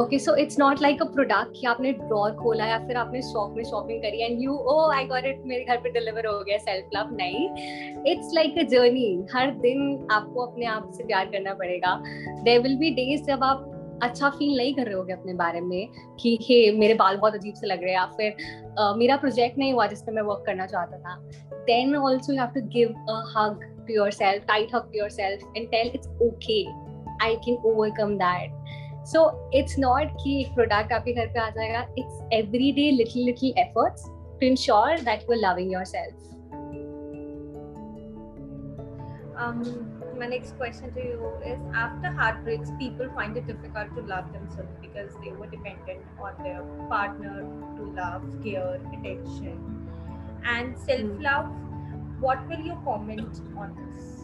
Okay 0.00 0.18
so 0.18 0.34
it's 0.36 0.58
not 0.58 0.80
like 0.82 1.02
a 1.02 1.04
product 1.04 1.52
कि 1.56 1.66
आपने 1.66 1.92
drawer 1.92 2.34
खोला 2.34 2.66
या 2.66 2.78
फिर 2.86 2.96
आपने 2.96 3.20
shop 3.22 3.54
में 3.56 3.64
shopping 3.64 4.02
करी 4.02 4.22
and 4.22 4.42
you 4.42 4.52
oh 4.52 4.76
I 4.90 5.04
got 5.06 5.24
it 5.26 5.42
मेरे 5.46 5.64
घर 5.64 5.76
पे 5.76 5.90
डिलीवर 5.90 6.26
हो 6.26 6.38
गया 6.44 6.58
सेल्फ 6.58 6.96
लव 6.96 7.08
नहीं। 7.16 7.48
इट्स 8.12 8.30
लाइक 8.34 8.58
अ 8.58 8.62
जर्नी 8.70 9.26
हर 9.34 9.50
दिन 9.56 10.08
आपको 10.10 10.46
अपने 10.46 10.66
आप 10.66 10.90
से 10.94 11.04
प्यार 11.04 11.26
करना 11.26 11.54
पड़ेगा। 11.54 11.94
देर 12.42 12.60
विल 12.60 12.76
बी 12.76 12.90
डेज़ 12.90 13.22
जब 13.22 13.44
आप 13.44 13.66
अच्छा 14.02 14.28
फील 14.28 14.56
नहीं 14.56 14.74
कर 14.74 14.86
रहे 14.86 14.94
होगे 14.94 15.12
अपने 15.12 15.32
बारे 15.34 15.60
में 15.60 15.88
कि, 16.20 16.38
हे, 16.42 16.70
मेरे 16.72 16.94
बाल 16.94 17.16
बहुत 17.16 17.34
अजीब 17.34 17.54
से 17.54 17.66
लग 17.66 17.82
रहे 17.82 17.92
हैं 17.92 17.98
या 17.98 18.04
फिर 18.16 18.94
मेरा 18.98 19.16
प्रोजेक्ट 19.16 19.58
नहीं 19.58 19.72
हुआ 19.72 19.86
जिसपे 19.86 20.12
मैं 20.12 20.22
वर्क 20.22 20.42
करना 20.46 20.66
चाहता 20.66 20.98
था. 20.98 21.16
Then 21.66 21.96
also 21.96 22.32
you 22.32 22.40
have 22.40 22.50
to 22.54 22.60
give 22.68 22.94
a 23.10 23.22
hug 23.36 23.84
to 23.88 23.94
your 23.94 24.10
self 24.12 24.46
tight 24.46 24.74
hug 24.74 24.88
to 24.92 24.98
your 24.98 25.10
self 25.10 25.52
and 25.56 25.68
tell 25.68 25.90
it's 25.94 26.08
okay 26.22 26.62
I 27.24 27.36
can 27.36 27.56
overcome 27.66 28.16
that 28.16 28.59
so 29.13 29.23
it's 29.53 29.79
not 29.79 30.11
कि 30.23 30.39
एक 30.41 30.53
प्रोडक्ट 30.55 30.93
आपके 30.93 31.13
घर 31.13 31.27
पे 31.33 31.39
आ 31.39 31.49
जाएगा 31.57 31.87
it's 31.97 32.21
every 32.33 32.71
day 32.79 32.89
little 32.91 33.25
little 33.25 33.59
efforts 33.63 34.05
to 34.39 34.47
ensure 34.47 34.99
that 34.99 35.21
you 35.21 35.35
are 35.35 35.39
loving 35.49 35.73
your 35.73 35.85
self 35.95 36.33
Um, 39.37 39.57
my 40.17 40.27
next 40.27 40.57
question 40.57 40.93
to 40.93 41.01
you 41.05 41.29
is 41.45 41.59
after 41.73 42.09
heartbreaks, 42.09 42.69
people 42.79 43.09
find 43.15 43.35
it 43.35 43.47
difficult 43.47 43.93
to 43.95 44.01
love 44.01 44.31
themselves 44.31 44.71
because 44.81 45.11
they 45.23 45.31
were 45.31 45.47
dependent 45.47 46.05
on 46.19 46.37
their 46.41 46.61
partner 46.91 47.41
to 47.77 47.83
love, 47.97 48.23
care, 48.45 48.79
attention, 48.93 49.89
and 50.45 50.77
self 50.77 51.19
love. 51.19 51.51
What 52.21 52.47
will 52.47 52.61
you 52.61 52.77
comment 52.85 53.41
on 53.57 53.75
this? 53.75 54.15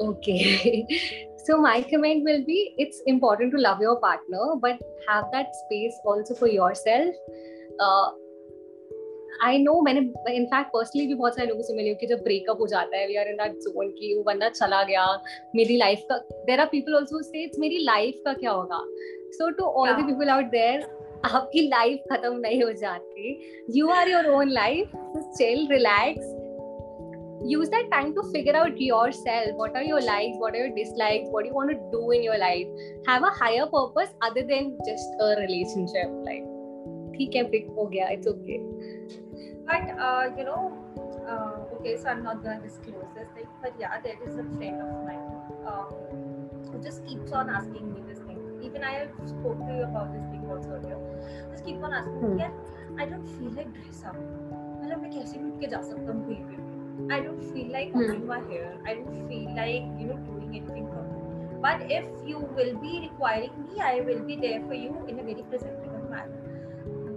Okay. 0.00 0.86
so 1.47 1.57
my 1.67 1.77
comment 1.91 2.23
will 2.23 2.43
be 2.49 2.57
it's 2.77 3.01
important 3.13 3.55
to 3.55 3.61
love 3.67 3.81
your 3.81 3.95
partner, 3.99 4.49
but 4.65 4.83
have 5.07 5.31
that 5.37 5.55
space 5.61 6.03
also 6.05 6.35
for 6.41 6.51
yourself. 6.57 7.23
Uh, 7.79 8.09
I 9.43 9.57
know 9.57 9.81
मैंने 9.81 9.99
in fact 10.35 10.69
personally 10.73 11.05
भी 11.07 11.13
बहुत 11.13 11.35
सारे 11.35 11.47
लोगों 11.47 11.61
से 11.61 11.73
मिली 11.75 11.89
हूँ 11.89 11.97
कि 11.97 12.07
जब 12.07 12.19
breakup 12.23 12.59
हो 12.61 12.67
जाता 12.67 12.97
है 12.97 13.07
we 13.07 13.15
are 13.15 13.27
in 13.27 13.35
that 13.37 13.53
zone 13.61 13.89
की 13.91 14.13
वो 14.17 14.23
बंदा 14.23 14.49
चला 14.49 14.83
गया 14.83 15.05
मेरी 15.55 15.77
लाइफ 15.77 16.05
का 16.11 16.17
there 16.49 16.59
are 16.59 16.65
people 16.71 16.95
also 16.95 17.21
say 17.21 17.43
it's 17.43 17.59
मेरी 17.59 17.77
लाइफ 17.83 18.21
का 18.25 18.33
क्या 18.33 18.51
होगा? 18.51 18.79
So 19.37 19.49
to 19.49 19.63
all 19.63 19.91
the 19.91 20.05
people 20.07 20.29
out 20.29 20.45
there 20.51 20.81
आपकी 21.25 21.67
लाइफ 21.67 22.03
खत्म 22.11 22.39
नहीं 22.39 22.63
हो 22.63 22.71
जाती। 22.71 23.39
You 23.75 23.89
are 23.89 24.09
your 24.09 24.29
own 24.35 24.49
life 24.49 24.91
chill 25.37 25.67
relax 25.71 26.25
use 27.44 27.68
that 27.70 27.90
time 27.92 28.14
to 28.14 28.22
figure 28.32 28.54
out 28.56 28.80
yourself 28.80 29.54
what 29.54 29.76
are 29.76 29.82
your 29.82 30.00
likes 30.00 30.36
what 30.38 30.54
are 30.54 30.66
your 30.66 30.74
dislikes 30.74 31.28
what 31.30 31.42
do 31.42 31.48
you 31.48 31.54
want 31.54 31.70
to 31.70 31.78
do 31.92 32.10
in 32.10 32.22
your 32.22 32.38
life 32.38 32.66
have 33.06 33.22
a 33.22 33.30
higher 33.30 33.66
purpose 33.66 34.10
other 34.22 34.42
than 34.42 34.76
just 34.84 35.08
a 35.20 35.34
relationship 35.40 36.10
like 36.24 36.46
ठीक 37.18 37.34
है 37.34 37.42
pick 37.52 37.70
हो 37.76 37.84
गया 37.92 38.08
it's 38.16 38.28
okay 38.32 38.58
but 39.68 39.88
uh, 40.08 40.24
you 40.38 40.44
know 40.48 40.60
uh, 41.30 41.76
okay 41.76 41.96
so 41.96 42.08
i'm 42.12 42.22
not 42.26 42.42
going 42.44 42.60
to 42.60 42.68
disclose 42.68 43.08
this 43.16 43.28
thing 43.38 43.48
but 43.64 43.80
yeah 43.80 43.96
there 44.04 44.20
is 44.26 44.38
a 44.42 44.44
friend 44.52 44.80
of 44.84 44.92
mine 45.08 45.24
um, 45.72 45.88
who 46.68 46.82
just 46.86 47.04
keeps 47.08 47.32
on 47.32 47.50
asking 47.50 47.92
me 47.94 48.04
this 48.10 48.22
thing 48.28 48.38
even 48.68 48.84
i 48.84 48.94
have 48.98 49.10
spoke 49.32 49.58
to 49.66 49.74
you 49.80 49.84
about 49.88 50.14
this 50.14 50.30
thing 50.30 50.46
also 50.56 50.78
earlier 50.78 51.00
just 51.50 51.64
keep 51.64 51.82
on 51.90 51.98
asking 52.00 52.22
hmm. 52.22 52.36
me 52.36 52.42
yeah 52.44 53.04
i 53.04 53.10
don't 53.12 53.36
feel 53.36 53.52
like 53.60 53.74
dress 53.80 54.04
up 54.12 54.24
मतलब 54.80 55.00
मैं 55.02 55.10
कैसे 55.12 55.38
भी 55.38 55.50
उठ 55.50 55.60
के 55.60 55.66
जा 55.66 55.80
सकता 55.82 56.12
हूँ 56.12 56.26
कहीं 56.26 56.44
पे 56.48 56.71
I 57.09 57.19
don't 57.19 57.41
feel 57.53 57.71
like 57.71 57.91
cutting 57.93 58.21
hmm. 58.21 58.27
my 58.27 58.39
hair. 58.51 58.77
I 58.85 58.93
don't 58.95 59.27
feel 59.27 59.49
like 59.55 59.83
you 59.99 60.07
know 60.07 60.17
doing 60.29 60.49
anything 60.49 60.85
me. 60.85 61.59
But 61.61 61.89
if 61.89 62.05
you 62.25 62.39
will 62.39 62.75
be 62.77 62.99
requiring 63.09 63.51
me, 63.67 63.81
I 63.81 64.01
will 64.01 64.19
be 64.19 64.35
there 64.35 64.61
for 64.67 64.73
you 64.73 65.05
in 65.07 65.19
a 65.19 65.23
very 65.23 65.43
presentable 65.43 66.09
manner. 66.09 66.43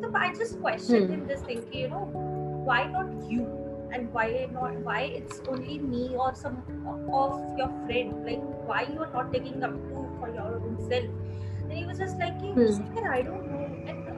So 0.00 0.10
I 0.14 0.32
just 0.34 0.60
questioned 0.60 1.06
hmm. 1.06 1.14
him 1.14 1.26
this 1.26 1.42
thing, 1.42 1.64
you 1.72 1.88
know, 1.88 2.04
why 2.64 2.84
not 2.86 3.30
you? 3.30 3.46
And 3.92 4.12
why 4.12 4.48
not 4.52 4.74
why 4.86 5.00
it's 5.18 5.40
only 5.48 5.78
me 5.78 6.14
or 6.16 6.34
some 6.34 6.62
of 7.12 7.58
your 7.58 7.68
friend? 7.86 8.24
Like 8.24 8.42
why 8.66 8.82
you 8.92 9.00
are 9.02 9.12
not 9.12 9.32
taking 9.32 9.62
up 9.62 9.72
food 9.88 10.10
for 10.20 10.32
your 10.32 10.56
own 10.56 10.76
self? 10.88 11.04
And 11.62 11.72
he 11.72 11.84
was 11.84 11.98
just 11.98 12.18
like, 12.18 12.40
hey, 12.40 12.52
hmm. 12.52 12.98
I 13.10 13.22
don't 13.22 13.50
know 13.50 13.55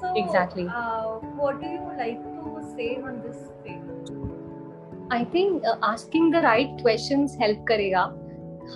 So, 0.00 0.12
exactly. 0.16 0.66
Uh, 0.66 1.18
what 1.36 1.60
do 1.60 1.66
you 1.68 1.86
like 1.96 2.22
to 2.24 2.62
say 2.74 2.96
on 2.98 3.20
this 3.22 3.38
thing? 3.62 3.82
I 5.10 5.24
think 5.24 5.64
uh, 5.64 5.76
asking 5.82 6.30
the 6.30 6.42
right 6.42 6.80
questions 6.82 7.36
help 7.36 7.66
करेगा 7.66 8.04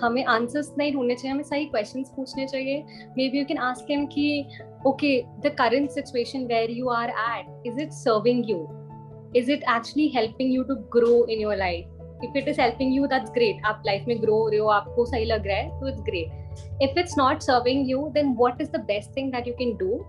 हमें 0.01 0.23
answers 0.25 0.73
नहीं 0.77 0.93
ढूंढने 0.93 1.15
चाहिए 1.15 1.31
हमें 1.31 1.43
सही 1.43 1.65
questions 1.65 2.11
पूछने 2.15 2.45
चाहिए 2.47 2.83
may 3.17 3.27
be 3.29 3.39
you 3.39 3.45
can 3.45 3.57
ask 3.67 3.91
him 3.91 4.05
कि 4.13 4.27
okay 4.87 5.11
the 5.43 5.53
current 5.57 5.89
situation 5.91 6.45
where 6.47 6.71
you 6.71 6.89
are 6.91 7.09
at 7.09 7.67
is 7.67 7.79
it 7.81 7.91
serving 7.93 8.49
you 8.49 8.57
is 9.35 9.49
it 9.51 9.63
actually 9.75 10.07
helping 10.15 10.53
you 10.53 10.63
to 10.63 10.75
grow 10.95 11.25
in 11.25 11.41
your 11.41 11.55
life 11.57 12.23
if 12.23 12.35
it 12.37 12.47
is 12.47 12.59
helping 12.59 12.95
you 12.95 13.07
that's 13.07 13.31
great 13.35 13.65
आप 13.65 13.83
life 13.85 14.07
में 14.07 14.21
grow 14.21 14.39
हो 14.39 14.49
रहे 14.49 14.59
हो 14.59 14.67
आपको 14.79 15.05
सही 15.05 15.25
लग 15.25 15.47
रहा 15.47 15.57
है 15.57 15.79
तो 15.79 15.87
it's 15.87 16.01
great 16.09 16.81
if 16.83 16.97
it's 16.97 17.17
not 17.17 17.41
serving 17.41 17.89
you 17.89 18.07
then 18.13 18.35
what 18.39 18.61
is 18.61 18.69
the 18.71 18.83
best 18.87 19.15
thing 19.17 19.31
that 19.31 19.47
you 19.47 19.53
can 19.59 19.75
do 19.77 20.03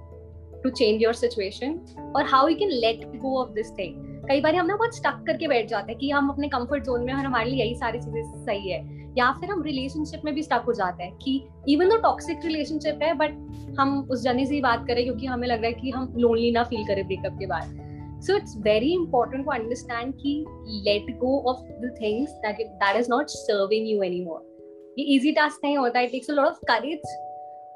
to 0.64 0.70
change 0.70 1.04
your 1.04 1.14
situation 1.14 1.80
और 2.16 2.24
how 2.24 2.48
you 2.48 2.56
can 2.56 2.70
let 2.70 3.06
go 3.16 3.42
of 3.42 3.50
this 3.50 3.72
thing 3.72 4.10
कई 4.30 4.42
बार 4.42 4.56
हम 4.56 4.66
ना 4.66 4.76
बहुत 4.76 4.96
स्टक 4.96 5.24
करके 5.28 5.48
बैठ 5.48 5.68
जाते 5.68 5.92
हैं 5.92 6.00
कि 6.00 6.10
हम 6.10 6.30
अपने 6.30 6.48
कंफर्ट 6.48 6.84
जोन 6.84 7.04
में 7.04 7.14
और 7.14 7.26
हमारे 7.26 7.50
लिए 7.50 7.64
यही 7.64 7.76
सारी 7.76 8.00
चीज़ें 8.00 8.46
सही 8.46 8.72
है, 8.72 8.80
या 9.18 9.32
फिर 9.32 9.50
हम 9.50 9.64
रिलेशनशिप 9.64 10.22
में 10.26 10.34
भी 10.36 10.44
स्टक 10.44 10.64
हो 10.68 10.74
जाते 10.74 11.04
हैं 11.04 11.16
कि 11.16 11.48
इवन 11.70 11.90
दो 11.90 11.98
टॉक्सिक 11.98 12.38
रिलेशनशिप 12.46 13.00
है 13.04 13.14
बट 13.14 13.32
हम 13.80 14.08
उस 14.12 14.24
जने 14.24 14.46
से 14.46 14.56
ही 14.56 14.62
बात 14.62 14.86
करें 14.88 15.04
क्योंकि 15.04 15.26
हमें 15.26 15.48
लग 15.48 15.62
रहा 15.62 15.68
है 15.68 15.74
कि 15.74 15.90
हम 15.90 16.14
लोनली 16.18 16.52
ना 16.52 16.64
फील 16.64 16.84
करें 16.88 17.06
ब्रेकअप 17.08 17.40
के 17.40 17.46
बाद. 17.46 18.22
So 18.22 18.36
it's 18.38 18.56
very 18.58 18.94
important 18.94 19.46
to 19.46 19.52
understand 19.52 20.14
कि 20.14 20.46
let 20.70 21.18
go 21.18 21.38
of 21.50 21.58
the 21.58 21.96
things 22.02 22.32
that 22.32 22.68
that 22.68 22.98
is 22.98 23.10
not 23.10 23.28
serving 23.28 23.90
you 23.90 24.04
anymore 24.26 24.96
ये 25.00 25.06
इजी 25.06 25.32
टास्क 25.32 25.60
नहीं 25.64 25.78
होता 25.78 26.00
it 26.00 26.12
takes 26.12 26.30
a 26.30 26.34
lot 26.34 26.46
of 26.46 26.60
courage 26.64 27.18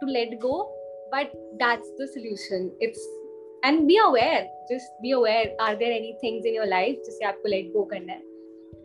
to 0.01 0.07
let 0.07 0.39
go 0.39 0.75
but 1.12 1.31
that's 1.59 1.89
the 2.00 2.07
solution. 2.07 2.71
It's, 2.79 3.00
and 3.63 3.88
be 3.88 3.97
aware, 3.97 4.47
just 4.69 4.85
be 5.01 5.12
aware, 5.12 5.45
are 5.59 5.75
there 5.75 5.91
any 5.91 6.17
things 6.21 6.45
in 6.45 6.53
your 6.53 6.65
life 6.65 6.97
जिसे 7.05 7.25
आपको 7.25 7.50
let 7.50 7.71
go 7.74 7.85
करना 7.89 8.13
है? 8.13 8.21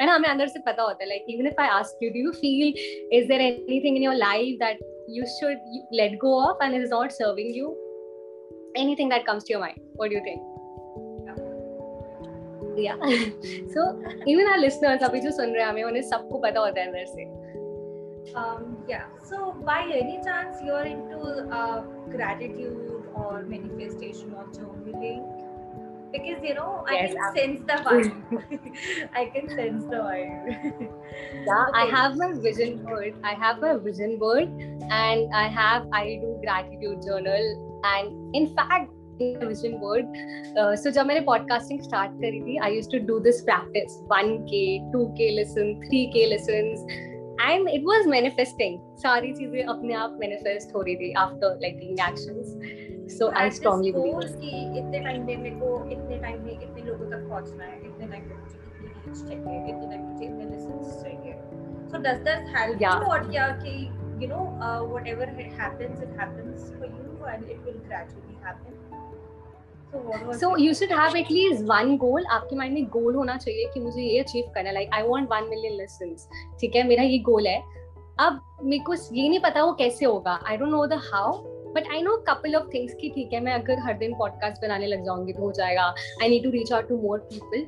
and 0.00 0.10
हमें 0.10 0.28
अंदर 0.28 0.46
से 0.46 0.58
पता 0.66 0.82
होता 0.82 1.02
है 1.02 1.08
like 1.08 1.24
even 1.28 1.46
if 1.46 1.60
I 1.60 1.68
ask 1.68 2.02
you 2.02 2.10
do 2.10 2.18
you 2.18 2.30
feel 2.32 2.74
is 3.18 3.28
there 3.28 3.40
anything 3.40 3.96
in 3.96 4.02
your 4.02 4.14
life 4.14 4.58
that 4.58 4.78
you 5.10 5.24
should 5.24 5.88
let 5.92 6.18
go 6.18 6.34
of 6.40 6.64
and 6.64 6.74
it 6.74 6.82
is 6.82 6.90
not 6.90 7.10
serving 7.10 7.56
you 7.56 7.68
anything 8.76 9.10
that 9.10 9.26
comes 9.26 9.44
to 9.48 9.54
your 9.54 9.62
mind 9.62 9.80
what 9.96 10.10
do 10.10 10.16
you 10.16 10.22
think 10.26 10.48
दिया 12.74 12.96
so 13.74 13.90
even 14.30 14.46
our 14.46 14.58
listeners 14.58 15.02
अभी 15.02 15.20
जो 15.20 15.30
सुन 15.30 15.54
रहे 15.54 15.64
हैं, 15.64 15.84
हमें 15.84 16.02
सबको 16.02 16.38
पता 16.38 16.60
होता 16.60 16.80
है 16.80 16.86
अंदर 16.86 17.04
से। 17.04 17.24
um, 18.35 18.77
yeah. 18.87 19.05
So, 19.23 19.53
by 19.65 19.81
any 19.93 20.21
chance, 20.23 20.57
you're 20.63 20.83
into 20.83 21.19
uh, 21.51 21.81
gratitude 22.09 23.03
or 23.13 23.43
manifestation 23.43 24.33
or 24.33 24.45
journaling? 24.45 25.41
Because 26.11 26.41
you 26.43 26.53
know, 26.53 26.85
I 26.87 26.93
yes, 26.93 27.13
can 27.13 27.23
I'm... 27.23 27.35
sense 27.35 27.61
the 27.67 27.77
vibe. 27.83 29.09
I 29.13 29.25
can 29.25 29.49
sense 29.49 29.83
the 29.83 29.97
vibe. 29.97 30.89
yeah, 31.45 31.65
okay. 31.67 31.79
I 31.81 31.85
have 31.91 32.15
my 32.15 32.31
vision 32.33 32.83
board. 32.83 33.15
I 33.23 33.33
have 33.33 33.59
my 33.59 33.75
vision 33.77 34.17
board, 34.17 34.49
and 34.89 35.33
I 35.33 35.47
have 35.47 35.87
I 35.91 36.19
do 36.21 36.37
gratitude 36.41 37.01
journal, 37.03 37.81
and 37.83 38.35
in 38.35 38.55
fact, 38.55 38.91
vision 39.19 39.77
board 39.79 40.07
so 40.77 40.89
जब 40.91 41.05
मैंने 41.07 41.19
podcasting 41.25 41.81
start 41.81 42.11
करी 42.21 42.39
थी 42.45 42.57
I 42.63 42.75
use 42.75 42.91
to 42.91 42.97
do 43.07 43.19
this 43.27 43.39
practice 43.49 43.97
one 44.11 44.35
K 44.49 44.65
two 44.91 45.05
के 45.17 45.29
listen 45.35 45.73
three 45.85 46.05
के 46.15 46.25
listen 46.25 46.73
And 47.40 47.68
it 47.68 47.84
was 47.84 48.06
manifesting 48.06 48.78
सारी 49.02 49.32
चीज़ें 49.32 49.62
अपने 49.64 49.94
आप 49.94 50.16
मैनिफेस्ट 50.20 50.74
हो 50.74 50.82
रही 50.82 50.96
थी 50.96 51.12
after 51.24 51.58
like 51.62 51.74
taking 51.74 52.00
actions 52.08 53.18
so 53.18 53.30
I 53.40 53.50
strongly 53.50 53.92
believe 53.92 54.18
कि 54.40 54.50
इतने 54.78 55.00
टाइम 55.00 55.26
में 55.26 55.36
मेरे 55.36 55.54
को 55.60 55.70
इतने 55.92 56.18
टाइम 56.18 56.42
में 56.44 56.52
इतने 56.52 56.82
लोगों 56.82 57.10
तक 57.10 57.28
पहुँचना 57.28 57.64
है 57.64 57.78
इतने 57.78 58.06
टाइम 58.06 58.28
में 58.28 58.36
मुझे 58.36 58.58
इतनी 58.66 58.88
रीच 59.06 59.18
चाहिए 59.28 59.68
इतने 59.68 59.86
टाइम 59.86 60.02
मुझे 60.02 60.24
इतने 60.24 60.44
लेसंस 60.44 61.02
चाहिए। 61.02 61.32
So 61.90 61.98
does 62.08 62.22
that 62.28 62.54
help 62.56 62.82
you 62.82 62.88
और 63.14 63.30
क्या 63.30 63.48
कि 63.64 63.74
you 64.22 64.26
know 64.30 64.46
uh, 64.64 64.80
whatever 64.88 65.26
happens 65.58 66.00
it 66.06 66.10
happens 66.16 66.64
for 66.78 66.88
you 66.88 67.12
and 67.34 67.52
it 67.52 67.62
will 67.68 67.78
gradually 67.84 68.34
you 69.92 70.74
should 70.74 70.90
have 70.90 71.14
at 71.14 71.30
least 71.30 71.64
one 71.66 71.92
goal. 71.98 72.24
आपके 72.30 72.56
माइंड 72.56 72.74
में 72.74 72.84
गोल 72.88 73.14
होना 73.14 73.36
चाहिए 73.36 73.70
कि 73.74 73.80
मुझे 73.80 74.02
ये 74.02 74.18
अचीव 74.20 74.50
करना 74.54 74.70
like 74.70 74.90
I 74.94 75.02
want 75.02 75.28
one 75.30 75.48
million 75.50 75.74
listens 75.74 76.28
ठीक 76.60 76.76
है? 76.76 76.82
मेरा 76.88 77.02
ये 77.02 77.18
गोल 77.18 77.46
है। 77.46 77.58
अब 78.20 78.40
मेरे 78.62 78.82
को 78.84 78.94
ये 78.94 79.28
नहीं 79.28 79.40
पता 79.40 79.64
वो 79.64 79.72
कैसे 79.72 80.04
होगा। 80.04 80.38
I 80.46 80.56
don't 80.56 80.70
know 80.70 80.86
the 80.86 81.00
how 81.12 81.32
but 81.74 81.90
I 81.92 82.02
know 82.02 82.16
couple 82.28 82.54
of 82.56 82.68
things 82.74 82.94
की 82.94 83.08
ठीक 83.08 83.32
है 83.32 83.40
मैं 83.40 83.52
अगर 83.52 83.78
हर 83.78 83.98
दिन 83.98 84.14
पॉडकास्ट 84.18 84.62
बनाने 84.62 84.86
लग 84.86 85.04
जाऊँगी 85.04 85.32
तो 85.32 85.42
हो 85.42 85.52
जाएगा। 85.52 85.94
I 86.22 86.28
need 86.28 86.44
to 86.44 86.50
reach 86.50 86.72
out 86.72 86.88
to 86.88 86.96
more 87.02 87.18
people 87.32 87.66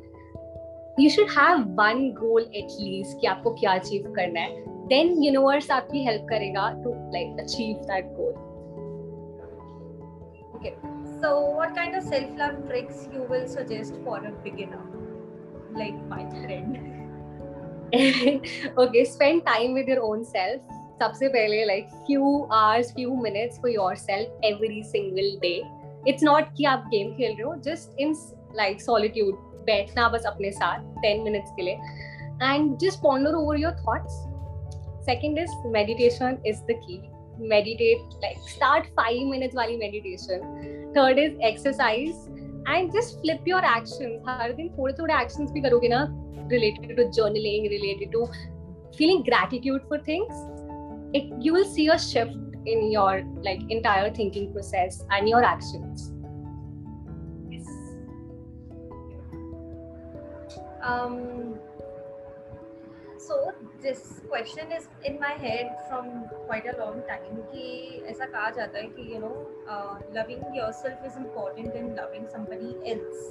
you 1.00 1.10
should 1.10 1.28
have 1.38 1.64
one 1.80 2.08
goal 2.20 2.50
at least 2.54 3.20
कि 3.20 3.26
आपको 3.26 3.54
क्या 3.54 3.74
अचीव 3.74 4.12
करना 4.16 4.40
है। 4.40 4.64
देन 4.88 5.22
यूनिवर्स 5.22 5.70
आपकी 5.70 6.04
हेल्प 6.04 6.26
करेगा 6.30 6.70
to 6.84 6.94
like 7.12 7.40
achieve 7.40 7.76
that 7.92 8.14
goal 8.16 8.50
okay. 10.56 10.91
so 11.21 11.29
what 11.57 11.75
kind 11.75 11.95
of 11.95 12.03
self 12.03 12.37
love 12.37 12.57
tricks 12.69 13.07
you 13.13 13.23
will 13.23 13.47
suggest 13.47 13.95
for 14.03 14.17
a 14.25 14.31
beginner 14.43 14.83
like 15.73 15.97
my 16.13 16.23
friend 16.41 16.77
okay 18.77 19.05
spend 19.05 19.45
time 19.45 19.73
with 19.73 19.87
your 19.87 20.03
own 20.03 20.25
self 20.25 20.75
सबसे 21.01 21.27
पहले 21.33 21.65
like 21.69 21.89
few 22.05 22.29
hours 22.51 22.91
few 22.91 23.15
minutes 23.23 23.59
for 23.63 23.69
yourself 23.69 24.45
every 24.51 24.81
single 24.91 25.35
day 25.41 25.57
it's 26.11 26.23
not 26.27 26.53
कि 26.57 26.65
आप 26.71 26.87
game 26.93 27.11
खेल 27.17 27.35
रहे 27.39 27.43
हो 27.43 27.55
just 27.67 27.99
in 28.05 28.15
like 28.59 28.81
solitude 28.85 29.35
बैठना 29.67 30.07
बस 30.09 30.25
अपने 30.25 30.51
साथ 30.51 30.79
10 31.05 31.23
minutes 31.27 31.55
के 31.55 31.61
लिए 31.61 31.77
and 32.47 32.79
just 32.85 33.01
ponder 33.03 33.35
over 33.35 33.57
your 33.59 33.73
thoughts 33.83 34.17
second 35.05 35.39
is 35.43 35.53
meditation 35.77 36.37
is 36.51 36.61
the 36.69 36.75
key 36.85 36.99
meditate 37.38 38.00
like 38.22 38.38
start 38.48 38.86
5 38.96 39.26
minutes 39.26 39.54
wali 39.54 39.76
meditation 39.76 40.40
third 40.94 41.18
is 41.18 41.34
exercise 41.40 42.28
and 42.66 42.92
just 42.92 43.20
flip 43.20 43.46
your 43.46 43.64
actions 43.64 44.28
हर 44.28 44.52
दिन 44.56 44.68
थोड़े 44.78 44.92
थोड़े 44.98 45.14
actions 45.14 45.52
भी 45.52 45.60
करोगे 45.60 45.88
ना 45.88 46.02
related 46.52 46.96
to 46.96 47.04
journaling 47.16 47.68
related 47.72 48.12
to 48.12 48.28
feeling 48.96 49.22
gratitude 49.28 49.82
for 49.88 49.98
things 49.98 50.40
it 51.20 51.32
you 51.46 51.52
will 51.52 51.68
see 51.74 51.88
a 51.88 51.98
shift 51.98 52.36
in 52.66 52.90
your 52.90 53.22
like 53.42 53.60
entire 53.70 54.10
thinking 54.14 54.52
process 54.52 55.04
and 55.10 55.28
your 55.28 55.42
actions 55.42 56.12
yes 57.50 57.66
um 60.82 61.18
so 63.32 63.54
this 63.80 64.20
question 64.28 64.72
is 64.72 64.88
in 65.04 65.18
my 65.20 65.32
head 65.44 65.76
from 65.88 66.08
quite 66.48 66.66
a 66.72 66.76
long 66.80 66.98
time 67.10 67.36
कि 67.52 67.66
ऐसा 68.12 68.26
कहा 68.34 68.50
जाता 68.58 68.78
है 68.78 68.88
कि 68.98 69.08
you 69.12 69.20
know 69.24 69.34
uh, 69.74 69.94
loving 70.18 70.44
yourself 70.60 71.06
is 71.10 71.16
important 71.24 71.72
than 71.78 71.94
loving 72.02 72.28
somebody 72.36 72.74
else 72.94 73.24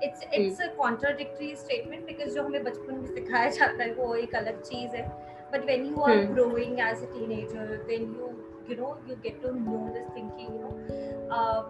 it's 0.00 0.22
it's 0.32 0.58
a 0.60 0.68
contradictory 0.80 1.54
statement 1.62 2.06
because 2.06 2.34
जो 2.34 2.42
हमें 2.44 2.62
बचपन 2.64 2.94
में 2.98 3.06
सिखाया 3.14 3.48
जाता 3.58 3.82
है 3.82 3.92
वो 3.94 4.14
एक 4.16 4.34
अलग 4.42 4.60
चीज़ 4.70 4.96
है 4.96 5.06
but 5.52 5.62
when 5.68 5.84
you 5.90 6.02
are 6.06 6.16
Hmm. 6.16 6.32
growing 6.32 6.80
as 6.86 7.02
a 7.04 7.06
teenager 7.12 7.66
then 7.90 8.02
you 8.16 8.26
you 8.70 8.76
know 8.80 8.90
you 9.10 9.14
get 9.26 9.38
to 9.44 9.52
know 9.60 9.78
this 9.94 10.08
thinking 10.16 10.50
you 10.56 10.60
know 10.64 10.72
uh, 11.36 11.62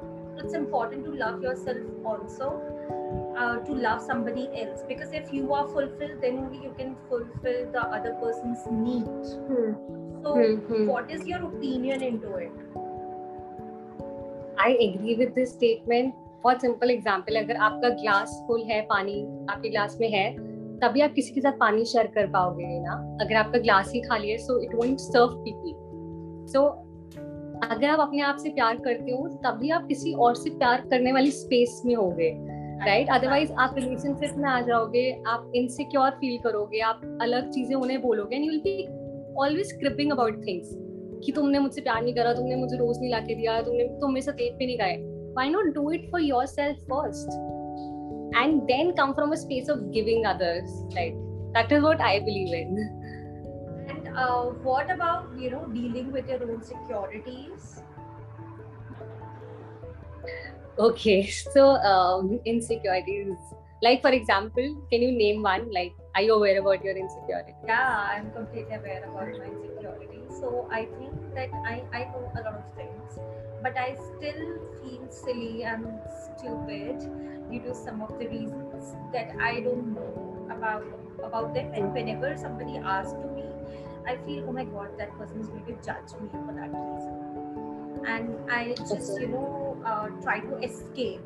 it's 0.42 0.56
important 0.60 1.04
to 1.08 1.12
love 1.20 1.42
yourself 1.48 2.08
also 2.12 2.48
uh, 3.36 3.58
to 3.64 3.74
love 3.74 4.00
somebody 4.02 4.48
else. 4.62 4.82
Because 4.88 5.12
if 5.12 5.32
you 5.32 5.52
are 5.52 5.66
fulfilled 5.68 6.20
then 6.20 6.38
only 6.38 6.60
you 6.64 6.72
can 6.80 6.96
fulfill 7.08 7.60
the 7.72 7.84
other 7.98 8.14
person's 8.24 8.66
need 8.70 9.06
so 9.26 9.78
Hmm, 10.18 10.54
hmm. 10.68 10.86
what 10.86 11.10
is 11.10 11.26
your 11.26 11.42
opinion 11.46 12.02
into 12.02 12.36
it? 12.36 12.54
I 14.60 14.72
agree 14.72 15.14
with 15.14 15.28
this 15.28 15.52
statement 15.52 16.14
बहुत 16.44 16.60
simple 16.60 16.90
example 16.90 17.36
अगर 17.36 17.56
आपका 17.56 17.88
glass 17.88 18.44
full 18.46 18.62
है 18.62 18.80
पानी 18.82 19.46
आपके 19.50 19.68
glass 19.68 19.98
में 20.00 20.08
है 20.10 20.36
तभी 20.78 21.00
आप 21.00 21.12
किसी 21.12 21.34
के 21.34 21.40
साथ 21.40 21.52
पानी 21.52 21.84
शेयर 21.84 22.06
कर 22.06 22.26
पाओगे 22.26 22.80
ना? 22.80 23.18
अगर 23.20 23.34
आपका 23.34 23.58
ग्लास 23.58 23.92
ही 23.92 24.00
खाली 24.00 24.30
है 24.30 24.38
so 24.38 24.60
it 24.60 24.74
won't 24.74 24.98
serve 24.98 25.28
people 25.28 26.46
so 26.52 26.64
अगर 27.68 27.90
आप 27.90 28.00
अपने 28.00 28.20
आप 28.20 28.36
से 28.36 28.50
प्यार 28.50 28.76
करते 28.76 29.10
हो 29.10 29.28
तभी 29.28 29.70
आप 29.70 29.86
किसी 29.86 30.12
और 30.12 30.34
से 30.34 30.50
प्यार 30.50 30.80
करने 30.80 31.12
वाली 31.12 31.30
स्पेस 31.30 31.82
में 31.84 31.94
होगे। 31.94 32.57
राइट 32.80 33.08
अदरवाइज़ 33.10 33.52
आप 33.58 33.74
रिलेशनशिप 33.78 34.34
में 34.38 34.48
आ 34.48 34.60
जाओगे 34.66 35.10
आप 35.28 35.52
इनसिक्योर 35.56 36.10
फील 36.20 36.38
करोगे 36.42 36.80
आप 36.88 37.00
अलग 37.22 37.50
चीज़ें 37.52 37.74
उन्हें 37.76 38.00
बोलोगे 38.02 38.36
and 38.36 38.44
you 38.44 38.50
will 38.50 38.60
be 38.60 39.34
always 39.44 39.72
cribbing 39.80 40.12
about 40.12 40.46
things 40.46 40.74
कि 41.24 41.32
तुमने 41.32 41.58
मुझसे 41.58 41.80
प्यार 41.80 42.02
नहीं 42.02 42.14
करा 42.14 42.32
तुमने 42.34 42.56
मुझे 42.56 42.76
रोज 42.76 42.98
नहीं 43.00 43.10
लाके 43.10 43.34
दिया 43.34 43.60
तुमने 43.62 43.84
तुम 44.00 44.12
मेरे 44.12 44.24
साथ 44.26 44.32
डेट 44.34 44.58
पे 44.58 44.66
नहीं 44.66 44.78
गए 44.78 44.96
why 45.32 45.48
not 45.50 45.74
do 45.74 45.90
it 45.90 46.10
for 46.12 46.22
your 46.22 46.46
self 46.48 46.84
first 46.92 48.36
and 48.36 48.62
then 48.64 48.92
come 49.00 49.12
from 49.12 49.32
a 49.32 49.40
space 49.42 49.70
of 49.70 49.80
giving 49.98 50.24
others 50.34 50.80
like 50.94 51.14
that 51.56 51.72
is 51.72 51.82
what 51.82 52.00
I 52.00 52.20
believe 52.20 52.54
in 52.54 52.96
and 53.90 54.08
uh, 54.14 54.42
what 54.62 54.90
about 54.90 55.28
you 55.38 55.50
know 55.50 55.66
dealing 55.68 56.08
with 56.12 56.28
your 56.28 56.42
own 56.42 56.50
insecurities? 56.50 57.68
Okay 60.78 61.26
so 61.54 61.76
um 61.76 62.40
insecurities. 62.44 63.36
Like 63.82 64.02
for 64.02 64.10
example 64.10 64.76
can 64.90 65.02
you 65.02 65.12
name 65.12 65.42
one? 65.42 65.70
Like 65.72 65.94
are 66.14 66.22
you 66.22 66.34
aware 66.34 66.58
about 66.60 66.84
your 66.84 66.96
insecurity? 66.96 67.54
Yeah 67.66 68.08
i'm 68.12 68.30
completely 68.32 68.74
aware 68.74 69.04
about 69.04 69.28
my 69.38 69.46
insecurities 69.46 70.40
so 70.40 70.68
i 70.70 70.84
think 70.98 71.14
that 71.34 71.50
i 71.66 71.82
i 71.92 72.04
know 72.10 72.22
a 72.34 72.40
lot 72.46 72.54
of 72.54 72.64
things 72.76 73.18
but 73.62 73.76
i 73.76 73.94
still 73.94 74.42
feel 74.82 75.04
silly 75.10 75.62
and 75.64 75.86
stupid 76.24 76.98
due 77.50 77.60
to 77.60 77.74
some 77.74 78.02
of 78.02 78.18
the 78.18 78.26
reasons 78.28 78.94
that 79.12 79.30
i 79.40 79.60
don't 79.60 79.94
know 79.94 80.46
about 80.50 80.84
about 81.22 81.52
them. 81.54 81.70
And 81.74 81.92
whenever 81.92 82.36
somebody 82.36 82.78
asks 82.78 83.12
to 83.12 83.26
me 83.36 83.44
i 84.06 84.16
feel 84.24 84.44
oh 84.48 84.52
my 84.52 84.64
god 84.64 84.90
that 84.98 85.16
person 85.18 85.40
is 85.40 85.48
going 85.48 85.64
to 85.66 85.74
judge 85.84 86.10
me 86.20 86.28
for 86.32 86.54
that 86.54 86.70
reason. 86.72 88.04
And 88.06 88.50
i 88.50 88.74
just 88.74 89.20
you 89.20 89.28
know 89.28 89.67
uh, 89.91 90.07
try 90.25 90.39
to 90.39 90.57
escape 90.69 91.21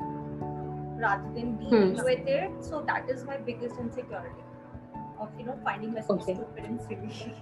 rather 1.06 1.30
than 1.34 1.56
dealing 1.64 1.96
Hmm. 1.96 2.04
with 2.10 2.30
it 2.38 2.64
so 2.70 2.82
that 2.92 3.08
is 3.16 3.24
my 3.24 3.36
biggest 3.50 3.78
insecurity 3.78 4.46
of 5.20 5.28
you 5.38 5.46
know 5.46 5.58
finding 5.64 5.92
myself 5.98 6.22
Okay. 6.22 6.34
stupid 6.34 6.64
and 6.64 6.80
silly 6.88 7.34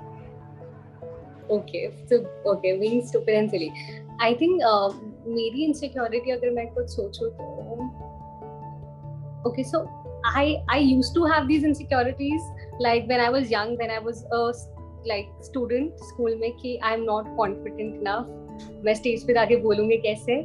okay 1.56 1.82
so 2.10 2.16
okay 2.54 2.78
being 2.78 3.04
stupid 3.06 3.34
and 3.40 3.50
silly 3.50 3.72
i 4.20 4.34
think 4.34 4.62
uh, 4.72 4.88
मेरी 5.36 5.66
insecurity 5.66 6.32
अगर 6.32 6.50
मैं 6.58 6.66
कुछ 6.74 6.88
सोचूं 6.96 7.30
तो 7.38 7.44
okay 9.48 9.64
so 9.70 9.80
i 10.38 10.44
i 10.74 10.78
used 10.84 11.14
to 11.16 11.24
have 11.32 11.44
these 11.48 11.66
insecurities 11.66 12.46
like 12.86 13.04
when 13.10 13.20
i 13.26 13.28
was 13.34 13.50
young 13.50 13.76
when 13.82 13.92
i 13.96 13.98
was 14.06 14.22
a 14.38 14.40
like 15.10 15.28
student 15.48 16.00
school 16.08 16.34
में 16.40 16.50
कि 16.62 16.72
i 16.88 16.92
am 16.98 17.04
not 17.10 17.28
confident 17.36 18.00
enough 18.00 18.32
मैं 18.85 18.93
stage 18.93 19.27
पे 19.27 19.33
जाके 19.33 19.55
बोलूँगी 19.63 19.97
कैसे? 19.97 20.41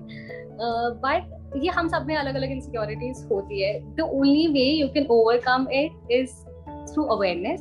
बट 1.02 1.22
uh, 1.22 1.62
ये 1.62 1.70
हम 1.70 1.88
सब 1.88 2.06
में 2.06 2.14
अलग 2.16 2.34
अलग 2.34 2.50
इनसिक्योरिटीज 2.52 3.26
होती 3.32 3.62
है। 3.62 3.72
The 3.96 4.00
only 4.00 4.46
way 4.52 4.64
you 4.70 4.88
can 4.88 5.06
overcome 5.10 5.66
it 5.72 6.12
is 6.12 6.30
through 6.92 7.04
awareness 7.16 7.60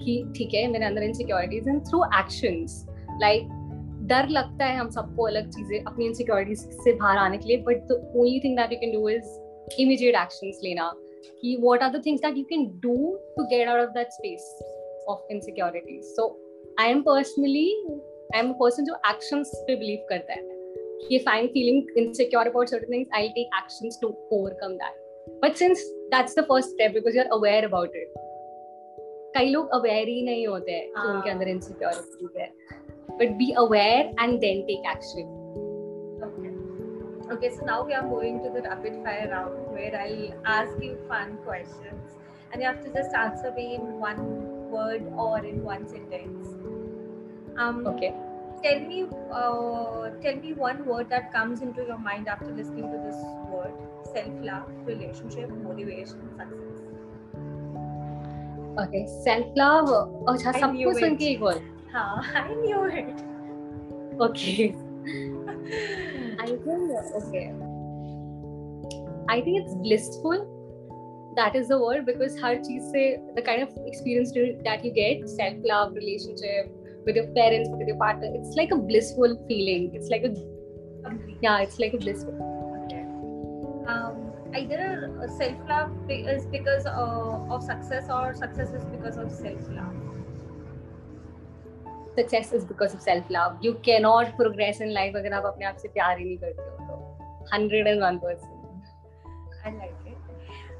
कि 0.00 0.14
ठीक 0.36 0.54
है 0.54 0.66
मेरे 0.70 0.84
अंदर 0.84 1.02
insecurities 1.02 1.68
and 1.68 1.80
through 1.86 2.02
actions 2.18 2.84
like 3.20 3.48
डर 4.08 4.28
लगता 4.28 4.64
है 4.64 4.76
हम 4.76 4.90
सबको 4.90 5.26
अलग 5.26 5.48
चीज़ें 5.50 5.84
अपनी 5.84 6.06
इनसिक्योरिटीज 6.06 6.58
से 6.84 6.92
बाहर 6.92 7.18
आने 7.18 7.38
के 7.38 7.48
लिए। 7.48 7.56
But 7.58 7.86
the 7.88 8.12
only 8.16 8.40
thing 8.40 8.56
that 8.56 8.72
you 8.72 8.78
can 8.80 8.92
do 8.92 9.08
is 9.08 9.80
immediate 9.80 10.14
actions 10.14 10.60
लेना। 10.64 10.92
कि 11.42 11.56
what 11.60 11.82
are 11.82 11.90
the 11.90 12.02
things 12.06 12.22
that 12.22 12.36
you 12.38 12.44
can 12.44 12.66
do 12.82 12.96
to 13.36 13.44
get 13.44 13.68
out 13.68 13.80
of 13.80 13.90
that 13.90 14.12
space 14.12 14.58
of 15.08 15.32
insecurities 15.32 16.04
so 16.04 16.28
I 16.80 16.90
am 16.90 17.00
personally 17.02 17.70
I 18.34 18.40
am 18.40 18.52
person 18.52 18.84
जो 18.84 18.94
action 19.10 19.42
पे 19.66 19.76
believe 19.76 20.06
करता 20.08 20.32
है। 20.32 20.42
कि 21.00 21.16
if 21.16 21.28
I 21.28 21.40
am 21.40 21.46
feeling 21.46 21.98
insecure 21.98 22.46
about 22.46 22.68
certain 22.68 22.92
things 22.92 23.10
I 23.14 23.28
take 23.28 23.56
action 23.58 23.90
to 24.02 24.08
overcome 24.32 24.76
that 24.82 25.40
but 25.42 25.54
since 25.54 25.84
that's 26.14 26.38
the 26.38 26.42
first 26.42 26.70
step 26.70 26.92
because 26.92 27.16
you 27.16 27.22
are 27.22 27.28
aware 27.38 27.64
about 27.64 27.96
it 27.96 28.12
कई 29.36 29.48
लोग 29.50 29.70
aware 29.74 30.08
ही 30.08 30.22
नहीं 30.24 30.46
होते 30.46 30.72
हैं 30.72 30.88
कि 30.88 31.08
उनके 31.08 31.30
अंदर 31.30 31.44
हाँ। 31.44 31.54
इनसिक्योरिटी 31.54 32.40
है। 32.40 32.48
But 33.18 33.36
be 33.36 33.50
aware 33.58 34.14
and 34.22 34.38
then 34.40 34.62
take 34.62 34.90
action 34.96 35.34
Okay, 37.34 37.48
so 37.54 37.64
now 37.66 37.84
we 37.86 37.92
are 37.92 38.04
moving 38.08 38.36
to 38.42 38.50
the 38.50 38.60
rapid 38.64 38.98
fire 39.04 39.28
round 39.30 39.70
where 39.76 39.94
I'll 40.00 40.34
ask 40.50 40.82
you 40.82 40.90
fun 41.08 41.32
questions 41.46 42.12
and 42.52 42.62
you 42.62 42.68
have 42.68 42.78
to 42.84 42.92
just 42.96 43.16
answer 43.20 43.50
me 43.56 43.64
in 43.74 43.88
one 44.02 44.20
word 44.70 45.08
or 45.24 45.44
in 45.44 45.64
one 45.64 45.88
sentence. 45.88 46.45
Um, 47.63 47.87
okay 47.93 48.09
Tell 48.63 48.79
me, 48.87 48.97
uh, 49.35 50.09
tell 50.23 50.35
me 50.41 50.49
one 50.53 50.81
word 50.85 51.07
that 51.09 51.31
comes 51.35 51.61
into 51.67 51.85
your 51.85 51.97
mind 52.07 52.27
after 52.33 52.49
listening 52.57 52.91
to 52.91 52.97
this 53.05 53.21
word: 53.53 53.71
self-love, 54.17 54.67
relationship, 54.89 55.55
motivation, 55.63 56.27
success. 56.41 56.83
Okay, 58.83 59.01
self 59.23 59.57
love. 59.61 59.89
अच्छा 60.33 60.51
I 60.51 60.59
सब 60.61 60.75
knew 60.75 60.87
कुछ 60.89 60.99
सुन 60.99 61.11
it. 61.13 61.17
के 61.19 61.25
एक 61.31 61.41
बार. 61.41 61.59
हाँ, 61.93 62.21
I 62.43 62.53
knew 62.59 62.83
it. 63.01 63.23
Okay. 64.27 64.67
I 66.39 66.47
think 66.67 66.91
okay. 67.21 67.43
I 69.29 69.41
think 69.41 69.61
it's 69.63 69.73
blissful. 69.87 70.45
That 71.35 71.55
is 71.61 71.67
the 71.73 71.79
word 71.85 72.05
because 72.11 72.37
हर 72.43 72.61
चीज 72.69 72.83
से 72.91 73.03
the 73.39 73.45
kind 73.49 73.65
of 73.65 73.75
experience 73.93 74.31
to- 74.37 74.55
that 74.69 74.85
you 74.85 74.93
get, 75.01 75.27
self 75.35 75.67
love, 75.73 75.93
relationship 75.95 76.77
with 77.05 77.15
your 77.15 77.27
parents, 77.27 77.69
with 77.71 77.87
your 77.87 77.97
partner, 77.97 78.29
it's 78.33 78.55
like 78.55 78.71
a 78.71 78.77
blissful 78.77 79.35
feeling. 79.47 79.91
It's 79.93 80.09
like 80.09 80.23
a 80.23 80.33
Complete. 81.03 81.37
yeah, 81.41 81.59
it's 81.59 81.79
like 81.79 81.93
a 81.93 81.97
blissful. 81.97 82.33
Okay. 82.85 83.01
Um, 83.91 84.31
either 84.55 85.27
self 85.37 85.57
love 85.69 85.91
is 86.09 86.45
because 86.45 86.85
uh, 86.85 87.53
of 87.55 87.63
success 87.63 88.09
or 88.09 88.33
success 88.35 88.69
is 88.69 88.83
because 88.85 89.17
of 89.17 89.31
self 89.31 89.67
love. 89.69 89.95
Success 92.15 92.51
is 92.53 92.65
because 92.65 92.93
of 92.93 93.01
self 93.01 93.29
love. 93.29 93.57
You 93.61 93.75
cannot 93.83 94.35
progress 94.37 94.81
in 94.81 94.93
life 94.93 95.15
अगर 95.15 95.33
आप 95.33 95.45
अपने 95.53 95.65
आप 95.65 95.77
से 95.81 95.87
प्यार 95.97 96.17
ही 96.19 96.25
नहीं 96.25 96.37
करते 96.37 96.61
हो 96.61 96.87
तो 96.87 97.47
hundred 97.51 97.87
and 97.93 98.01
one 98.01 98.19
percent. 98.19 98.57
I 99.65 99.71
like 99.71 99.95
it. 100.05 100.17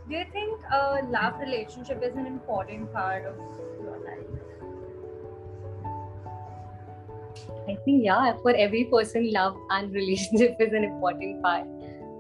Do 0.10 0.16
you 0.18 0.26
think 0.34 0.60
a 0.78 1.02
love 1.16 1.40
relationship 1.40 2.04
is 2.04 2.16
an 2.16 2.26
important 2.26 2.92
part 2.94 3.26
of 3.26 3.36
your 3.82 3.98
life? 4.06 4.55
I 7.68 7.76
think 7.86 8.04
yeah, 8.06 8.34
for 8.42 8.54
every 8.56 8.86
person, 8.86 9.32
love 9.32 9.58
and 9.70 9.94
relationship 9.94 10.58
is 10.60 10.74
an 10.74 10.84
important 10.84 11.42
part. 11.44 11.68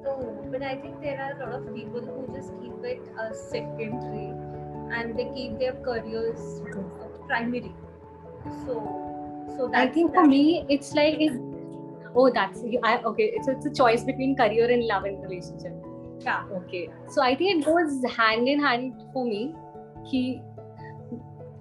So, 0.04 0.16
but 0.52 0.64
I 0.64 0.76
think 0.78 1.02
there 1.02 1.20
are 1.22 1.42
a 1.42 1.46
lot 1.46 1.68
of 1.68 1.76
people 1.76 2.02
who 2.02 2.34
just 2.34 2.52
keep 2.62 2.74
it 2.84 3.02
a 3.20 3.34
secondary 3.34 4.34
and 4.94 5.18
they 5.18 5.26
keep 5.36 5.60
their 5.60 5.74
careers 5.74 6.62
primary. 7.28 7.74
So, 8.66 8.78
so 9.58 9.72
I 9.74 9.86
that's 9.86 9.96
think 9.96 10.14
for 10.14 10.24
that. 10.24 10.30
me, 10.30 10.66
it's 10.70 10.94
like, 10.94 11.16
it, 11.20 11.34
oh, 12.16 12.32
that's 12.34 12.64
I, 12.84 12.98
okay. 13.04 13.32
It's 13.36 13.48
it's 13.48 13.66
a 13.66 13.74
choice 13.74 14.04
between 14.04 14.36
career 14.36 14.70
and 14.72 14.86
love 14.88 15.04
and 15.06 15.22
relationship. 15.24 15.74
yeah. 16.26 16.44
Okay, 16.54 16.90
so 17.10 17.22
I 17.22 17.36
think 17.36 17.60
it 17.60 17.66
goes 17.66 18.04
hand 18.16 18.48
in 18.48 18.60
hand 18.60 18.94
for 19.14 19.26
me. 19.26 19.56
कि 20.10 20.22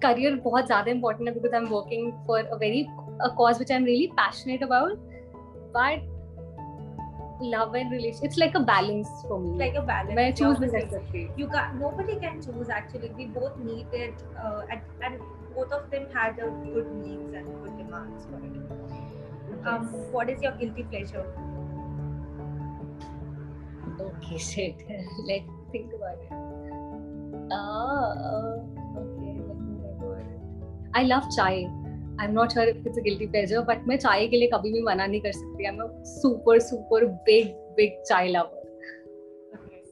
career 0.03 0.35
बहुत 0.43 0.67
ज़्यादा 0.67 0.91
important 0.91 1.27
है 1.27 1.33
because 1.33 1.53
I'm 1.53 1.69
working 1.69 2.13
for 2.25 2.39
a 2.39 2.57
very 2.57 2.89
a 3.20 3.30
cause 3.30 3.58
which 3.58 3.70
I'm 3.70 3.84
really 3.84 4.12
passionate 4.16 4.62
about. 4.62 4.98
But 5.72 6.02
love 7.40 7.74
and 7.74 7.90
relation 7.90 8.24
it's 8.24 8.38
like 8.38 8.54
a 8.54 8.60
balance 8.60 9.08
for 9.28 9.38
me. 9.40 9.58
Like 9.58 9.74
a 9.74 9.82
balance 9.82 10.18
i 10.18 10.30
choose 10.32 10.58
the 10.58 10.66
necessary 10.66 11.30
you 11.36 11.48
can 11.48 11.78
nobody 11.78 12.16
can 12.16 12.42
choose 12.42 12.68
actually. 12.68 13.10
We 13.16 13.26
both 13.26 13.56
need 13.58 13.86
it 13.92 14.14
uh, 14.42 14.62
and, 14.70 14.80
and 15.02 15.20
both 15.54 15.72
of 15.72 15.90
them 15.90 16.06
had 16.12 16.38
a 16.38 16.50
good 16.64 16.90
needs 16.96 17.32
and 17.34 17.46
good 17.62 17.78
demands 17.78 18.24
for 18.26 18.36
it. 18.36 19.66
Um, 19.66 19.90
yes. 19.92 20.06
what 20.12 20.30
is 20.30 20.42
your 20.42 20.52
guilty 20.52 20.84
pleasure? 20.84 21.26
Okay 24.00 24.38
shit. 24.50 24.76
Let's 25.26 25.44
think 25.72 25.92
about 25.92 26.18
it. 26.22 26.32
Ah 27.52 28.12
uh, 28.12 28.56
okay 28.98 29.36
let 29.46 29.58
me 29.60 29.76
think 29.82 30.00
about 30.00 30.20
it. 30.20 30.40
I 30.94 31.02
love 31.02 31.24
chai. 31.36 31.68
I'm 32.18 32.34
not 32.34 32.52
sure 32.52 32.64
if 32.64 32.76
it's 32.84 32.98
a 32.98 33.02
guilty 33.02 33.26
pleasure, 33.26 33.62
but 33.70 33.86
मैं 33.88 33.96
चाय 34.04 34.26
के 34.28 34.36
लिए 34.36 34.48
कभी 34.54 34.72
भी 34.72 34.82
मना 34.82 35.06
नहीं 35.06 35.20
कर 35.20 35.32
सकती. 35.32 35.66
I'm 35.70 35.80
a 35.80 35.88
super 36.12 36.58
super 36.70 37.02
big 37.28 37.54
big 37.76 38.00
chai 38.10 38.24
lover. 38.36 38.62
okay 39.58 39.82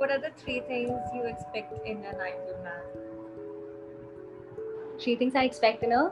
what 0.00 0.10
are 0.16 0.20
the 0.26 0.30
three 0.42 0.60
things 0.72 1.14
you 1.14 1.24
expect 1.32 1.88
in 1.94 2.04
an 2.12 2.26
ideal 2.28 2.60
man 2.68 2.84
Three 5.02 5.16
things 5.16 5.34
I 5.34 5.44
expect 5.44 5.82
in 5.82 5.92
a 5.92 6.02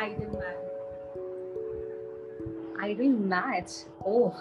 ideal 0.00 0.38
man 0.42 0.62
ideal 2.82 3.12
match. 3.12 3.70
Oh, 4.04 4.34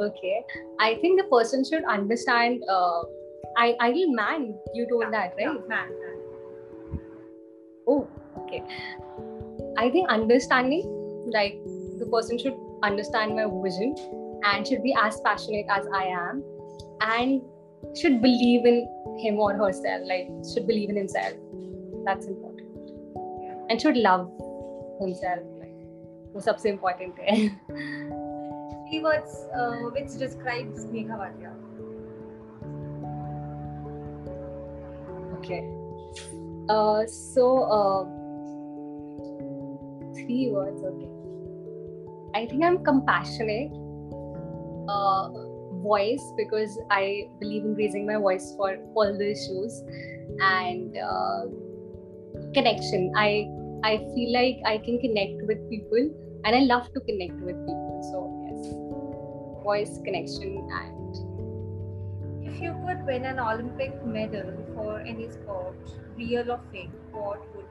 okay. 0.00 0.44
I 0.80 0.96
think 0.96 1.20
the 1.20 1.28
person 1.28 1.64
should 1.64 1.84
understand. 1.84 2.62
Uh, 2.68 3.02
I 3.56 3.76
ideal 3.80 4.12
man. 4.12 4.54
You 4.74 4.86
told 4.88 5.12
that 5.12 5.34
right? 5.38 5.46
yeah, 5.46 5.54
man, 5.68 5.88
man. 6.00 7.00
Oh, 7.86 8.08
okay. 8.50 8.64
I 9.78 9.90
think 9.90 10.08
understanding 10.08 10.82
like 11.32 11.60
the 11.98 12.06
person 12.06 12.38
should 12.38 12.56
understand 12.82 13.36
my 13.36 13.46
vision 13.62 13.94
and 14.44 14.66
should 14.66 14.82
be 14.82 14.94
as 14.98 15.20
passionate 15.20 15.66
as 15.68 15.86
i 15.94 16.04
am 16.04 16.42
and 17.02 17.42
should 17.94 18.22
believe 18.22 18.64
in 18.64 18.78
him 19.18 19.38
or 19.38 19.54
herself 19.54 20.02
like 20.06 20.28
should 20.52 20.66
believe 20.66 20.90
in 20.90 20.96
himself. 20.96 21.34
That's 22.04 22.26
important. 22.26 22.68
And 23.68 23.80
should 23.80 23.96
love 23.96 24.30
himself 25.00 25.40
like 25.58 25.76
wo 26.34 26.54
important 26.70 27.18
hai 27.18 27.36
three 28.88 29.02
words 29.02 29.36
uh, 29.54 29.90
which 29.96 30.16
describes 30.22 30.86
Megha 30.86 31.52
okay. 35.38 35.62
Uh, 36.68 37.06
so 37.06 37.46
uh, 37.78 38.19
three 40.24 40.50
words, 40.50 40.82
okay. 40.82 41.08
I 42.34 42.46
think 42.46 42.64
I'm 42.64 42.84
compassionate. 42.84 43.72
Uh, 44.88 45.28
voice, 45.82 46.22
because 46.36 46.78
I 46.90 47.28
believe 47.38 47.64
in 47.64 47.74
raising 47.74 48.06
my 48.06 48.16
voice 48.16 48.54
for 48.56 48.76
all 48.94 49.16
the 49.16 49.30
issues. 49.30 49.82
And 50.40 50.96
uh, 50.96 51.46
connection. 52.54 53.12
I 53.16 53.48
I 53.82 53.98
feel 54.14 54.32
like 54.32 54.60
I 54.66 54.78
can 54.78 55.00
connect 55.00 55.42
with 55.46 55.68
people 55.70 56.10
and 56.44 56.56
I 56.56 56.60
love 56.60 56.92
to 56.92 57.00
connect 57.00 57.40
with 57.40 57.56
people. 57.66 58.00
So, 58.10 58.18
yes. 58.46 58.60
Voice, 59.64 60.00
connection, 60.04 60.68
and 60.72 62.46
If 62.46 62.60
you 62.60 62.72
could 62.86 63.04
win 63.06 63.24
an 63.24 63.38
Olympic 63.38 64.04
medal 64.04 64.52
for 64.74 65.00
any 65.00 65.30
sport, 65.30 65.76
real 66.16 66.50
or 66.50 66.60
fake, 66.72 66.90
what 67.12 67.40
would 67.54 67.69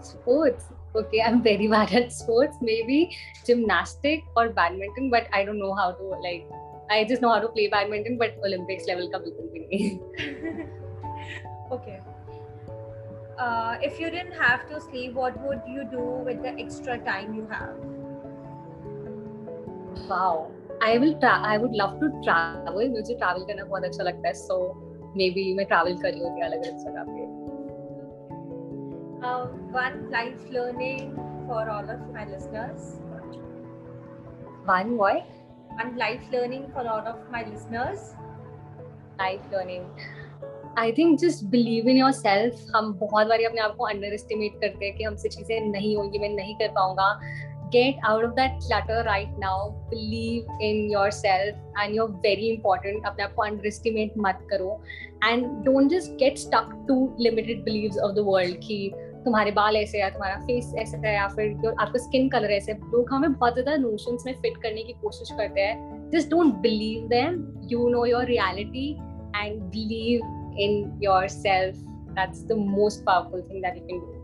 Sports. 0.00 0.64
Okay, 0.94 1.20
I'm 1.20 1.42
very 1.42 1.68
bad 1.68 1.92
at 1.92 2.12
sports. 2.12 2.56
Maybe 2.62 3.10
gymnastic 3.44 4.22
or 4.36 4.48
badminton, 4.48 5.10
but 5.10 5.26
I 5.32 5.44
don't 5.44 5.58
know 5.58 5.74
how 5.74 5.92
to 5.92 6.04
like. 6.04 6.46
I 6.90 7.04
just 7.04 7.22
know 7.22 7.30
how 7.30 7.40
to 7.40 7.48
play 7.48 7.68
badminton, 7.68 8.18
but 8.18 8.36
Olympics 8.44 8.86
level 8.90 9.08
का 9.12 9.18
बिल्कुल 9.18 9.48
भी 9.54 9.60
नहीं. 9.66 9.98
okay. 11.76 11.96
Uh, 13.44 13.76
if 13.82 14.00
you 14.00 14.10
didn't 14.10 14.36
have 14.42 14.62
to 14.68 14.80
sleep, 14.80 15.14
what 15.14 15.34
would 15.46 15.60
you 15.68 15.84
do 15.84 16.04
with 16.28 16.42
the 16.42 16.54
extra 16.64 16.98
time 17.08 17.34
you 17.34 17.46
have? 17.50 17.76
Wow. 20.10 20.50
I 20.82 20.98
will 20.98 21.14
tra- 21.20 21.42
I 21.52 21.58
would 21.58 21.72
love 21.72 21.98
to 22.00 22.08
travel. 22.22 22.88
मुझे 22.88 23.18
travel 23.18 23.46
करना 23.46 23.64
बहुत 23.64 23.84
अच्छा 23.84 24.04
लगता 24.04 24.28
है. 24.28 24.34
So 24.34 24.60
maybe 25.18 25.56
मैं 25.56 25.66
travel 25.66 26.02
कर 26.02 26.10
रही 26.10 26.20
होती 26.20 26.40
अलग 26.40 26.58
अलग 26.58 26.78
जगह 26.78 27.04
पे. 27.08 27.39
Uh, 29.22 29.46
one 29.72 30.10
life 30.10 30.40
learning 30.50 31.14
for 31.46 31.68
all 31.68 31.88
of 31.88 32.00
my 32.12 32.24
listeners. 32.26 33.00
One 34.66 34.96
boy. 34.96 35.24
One 35.70 35.96
life 35.96 36.22
learning 36.32 36.70
for 36.72 36.86
all 36.86 37.06
of 37.06 37.18
my 37.30 37.44
listeners. 37.44 38.14
Life 39.20 39.52
learning 39.52 40.74
I 40.78 40.92
think 40.92 41.18
just 41.18 41.44
believe 41.50 41.88
in 41.88 41.96
your 41.96 42.12
self 42.12 42.66
हम 42.74 42.92
बहुत 43.00 43.26
बार 43.26 43.44
अपने 43.44 43.60
आप 43.60 43.76
को 43.76 43.84
अंडर 43.84 44.14
एस्टिमेट 44.14 44.60
करते 44.60 44.86
हैं 44.86 44.96
कि 44.96 45.04
हमसे 45.04 45.28
चीजें 45.28 45.60
नहीं 45.70 45.96
होंगी 45.96 46.18
मैं 46.18 46.28
नहीं 46.28 46.54
कर 46.56 46.68
पाऊंगा 46.74 47.08
gate 47.72 48.04
out 48.06 48.24
of 48.24 48.30
that 48.34 48.58
clutter 48.66 49.02
right 49.04 49.38
now 49.38 49.70
believe 49.90 50.58
in 50.62 50.90
your 50.90 51.10
self 51.10 51.78
and 51.78 51.94
you're 51.96 52.10
very 52.26 52.48
important 52.48 53.06
अपने 53.06 53.24
आप 53.24 53.34
को 53.34 53.42
अंडर 53.42 53.66
एस्टिमेट 53.66 54.12
मत 54.26 54.46
करो 54.50 54.80
and 55.24 55.46
don't 55.64 55.90
just 55.90 56.12
get 56.18 56.38
stuck 56.38 56.70
to 56.88 56.98
limited 57.20 57.64
beliefs 57.64 57.98
of 57.98 58.14
the 58.16 58.24
world 58.26 58.56
कि 58.66 58.78
तुम्हारे 59.25 59.51
बाल 59.51 59.75
ऐसे 59.77 60.01
है 60.01 60.09
तुम्हारा 60.11 60.35
फेस 60.45 60.73
ऐसे 60.79 60.97
है 60.97 61.13
या 61.15 61.27
फिर 61.27 61.73
आपका 61.79 61.99
स्किन 61.99 62.29
कलर 62.29 62.51
ऐसे 62.51 62.73
लोग 62.73 63.09
हमें 63.11 63.33
बहुत 63.33 63.53
ज़्यादा 63.53 63.75
नोशन 63.81 64.17
में 64.25 64.33
फिट 64.41 64.57
करने 64.63 64.83
की 64.83 64.93
कोशिश 65.01 65.31
करते 65.31 65.61
हैं। 65.61 66.09
Just 66.11 66.29
don't 66.29 66.53
believe 66.61 67.07
them 67.07 67.43
you 67.71 67.89
know 67.89 68.05
your 68.05 68.25
reality 68.25 68.89
and 69.35 69.61
believe 69.75 70.55
in 70.59 70.99
your 71.03 71.27
self 71.27 71.75
that's 72.17 72.45
the 72.45 72.57
most 72.71 73.05
powerful 73.05 73.41
thing 73.41 73.61
that 73.63 73.77
you 73.77 73.87
can 73.87 73.99
do 73.99 74.19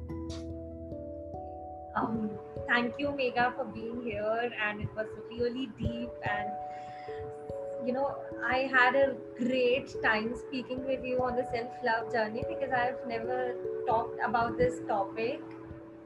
Um, 1.99 2.17
thank 2.65 2.97
you, 3.01 3.11
Mega, 3.11 3.43
for 3.57 3.63
being 3.75 4.01
here, 4.07 4.51
and 4.63 4.81
it 4.81 4.89
was 4.97 5.07
really 5.29 5.63
deep 5.77 6.27
and 6.31 6.49
you 7.87 7.93
know, 7.93 8.15
I 8.45 8.69
had 8.71 8.95
a 8.95 9.15
great 9.37 9.95
time 10.03 10.35
speaking 10.35 10.85
with 10.85 11.05
you 11.05 11.23
on 11.23 11.37
the 11.37 11.45
self-love 11.53 12.11
journey 12.11 12.43
because 12.49 12.73
I've 12.73 13.07
never 13.07 13.55
talked 13.87 14.19
about 14.23 14.57
this 14.57 14.81
topic, 14.87 15.41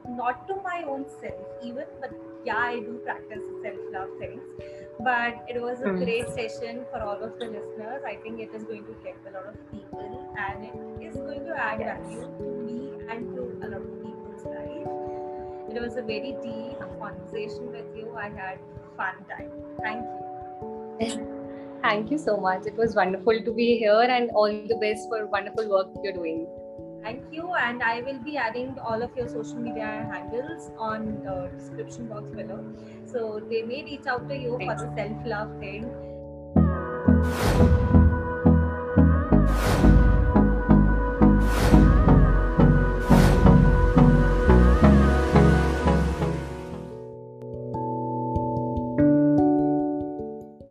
not 0.08 0.46
to 0.46 0.54
my 0.62 0.84
own 0.88 1.06
self, 1.20 1.34
even, 1.64 1.86
but 2.00 2.12
yeah, 2.44 2.56
I 2.56 2.78
do 2.78 3.00
practice 3.04 3.42
self-love 3.64 4.10
things. 4.20 4.42
but 5.04 5.38
it 5.52 5.60
was 5.60 5.80
a 5.80 5.90
mm. 5.90 5.98
great 6.04 6.28
session 6.34 6.84
for 6.90 7.00
all 7.02 7.20
of 7.28 7.32
the 7.40 7.46
listeners. 7.46 8.02
I 8.06 8.14
think 8.22 8.38
it 8.38 8.54
is 8.54 8.62
going 8.62 8.84
to 8.84 8.94
help 9.02 9.16
a 9.28 9.32
lot 9.36 9.46
of 9.46 9.56
people 9.72 10.34
and 10.38 10.64
it 10.68 11.08
is 11.08 11.16
going 11.16 11.44
to 11.46 11.56
add 11.56 11.78
value 11.78 12.28
to 12.38 12.50
me 12.68 12.78
and 13.10 13.34
to 13.34 13.42
a 13.64 13.68
lot 13.72 13.80
of 13.80 14.04
people's 14.04 14.44
life. 14.44 15.74
It 15.74 15.82
was 15.86 15.96
a 15.96 16.02
very 16.02 16.36
deep 16.46 16.78
conversation 17.00 17.72
with 17.72 17.90
you. 17.96 18.14
I 18.16 18.28
had 18.28 18.58
fun 18.96 19.14
time. 19.28 19.50
Thank 19.82 20.04
you. 21.00 21.31
Thank 21.82 22.10
you 22.10 22.18
so 22.18 22.36
much. 22.36 22.66
It 22.66 22.76
was 22.76 22.94
wonderful 22.94 23.42
to 23.44 23.52
be 23.52 23.76
here 23.76 24.00
and 24.00 24.30
all 24.30 24.46
the 24.46 24.76
best 24.80 25.08
for 25.08 25.26
wonderful 25.26 25.68
work 25.68 25.88
you're 26.02 26.12
doing. 26.12 26.46
Thank 27.02 27.24
you. 27.32 27.52
And 27.54 27.82
I 27.82 28.02
will 28.02 28.20
be 28.20 28.36
adding 28.36 28.76
all 28.78 29.02
of 29.02 29.10
your 29.16 29.28
social 29.28 29.56
media 29.56 30.08
handles 30.12 30.70
on 30.78 31.22
the 31.24 31.50
description 31.58 32.06
box 32.08 32.30
below. 32.30 32.64
So 33.04 33.40
they 33.50 33.62
may 33.62 33.82
reach 33.82 34.06
out 34.06 34.28
to 34.28 34.36
you 34.36 34.56
Thanks. 34.58 34.82
for 34.82 34.88
the 34.88 34.94
self 34.96 35.26
love 35.26 35.58
thing. 35.58 35.90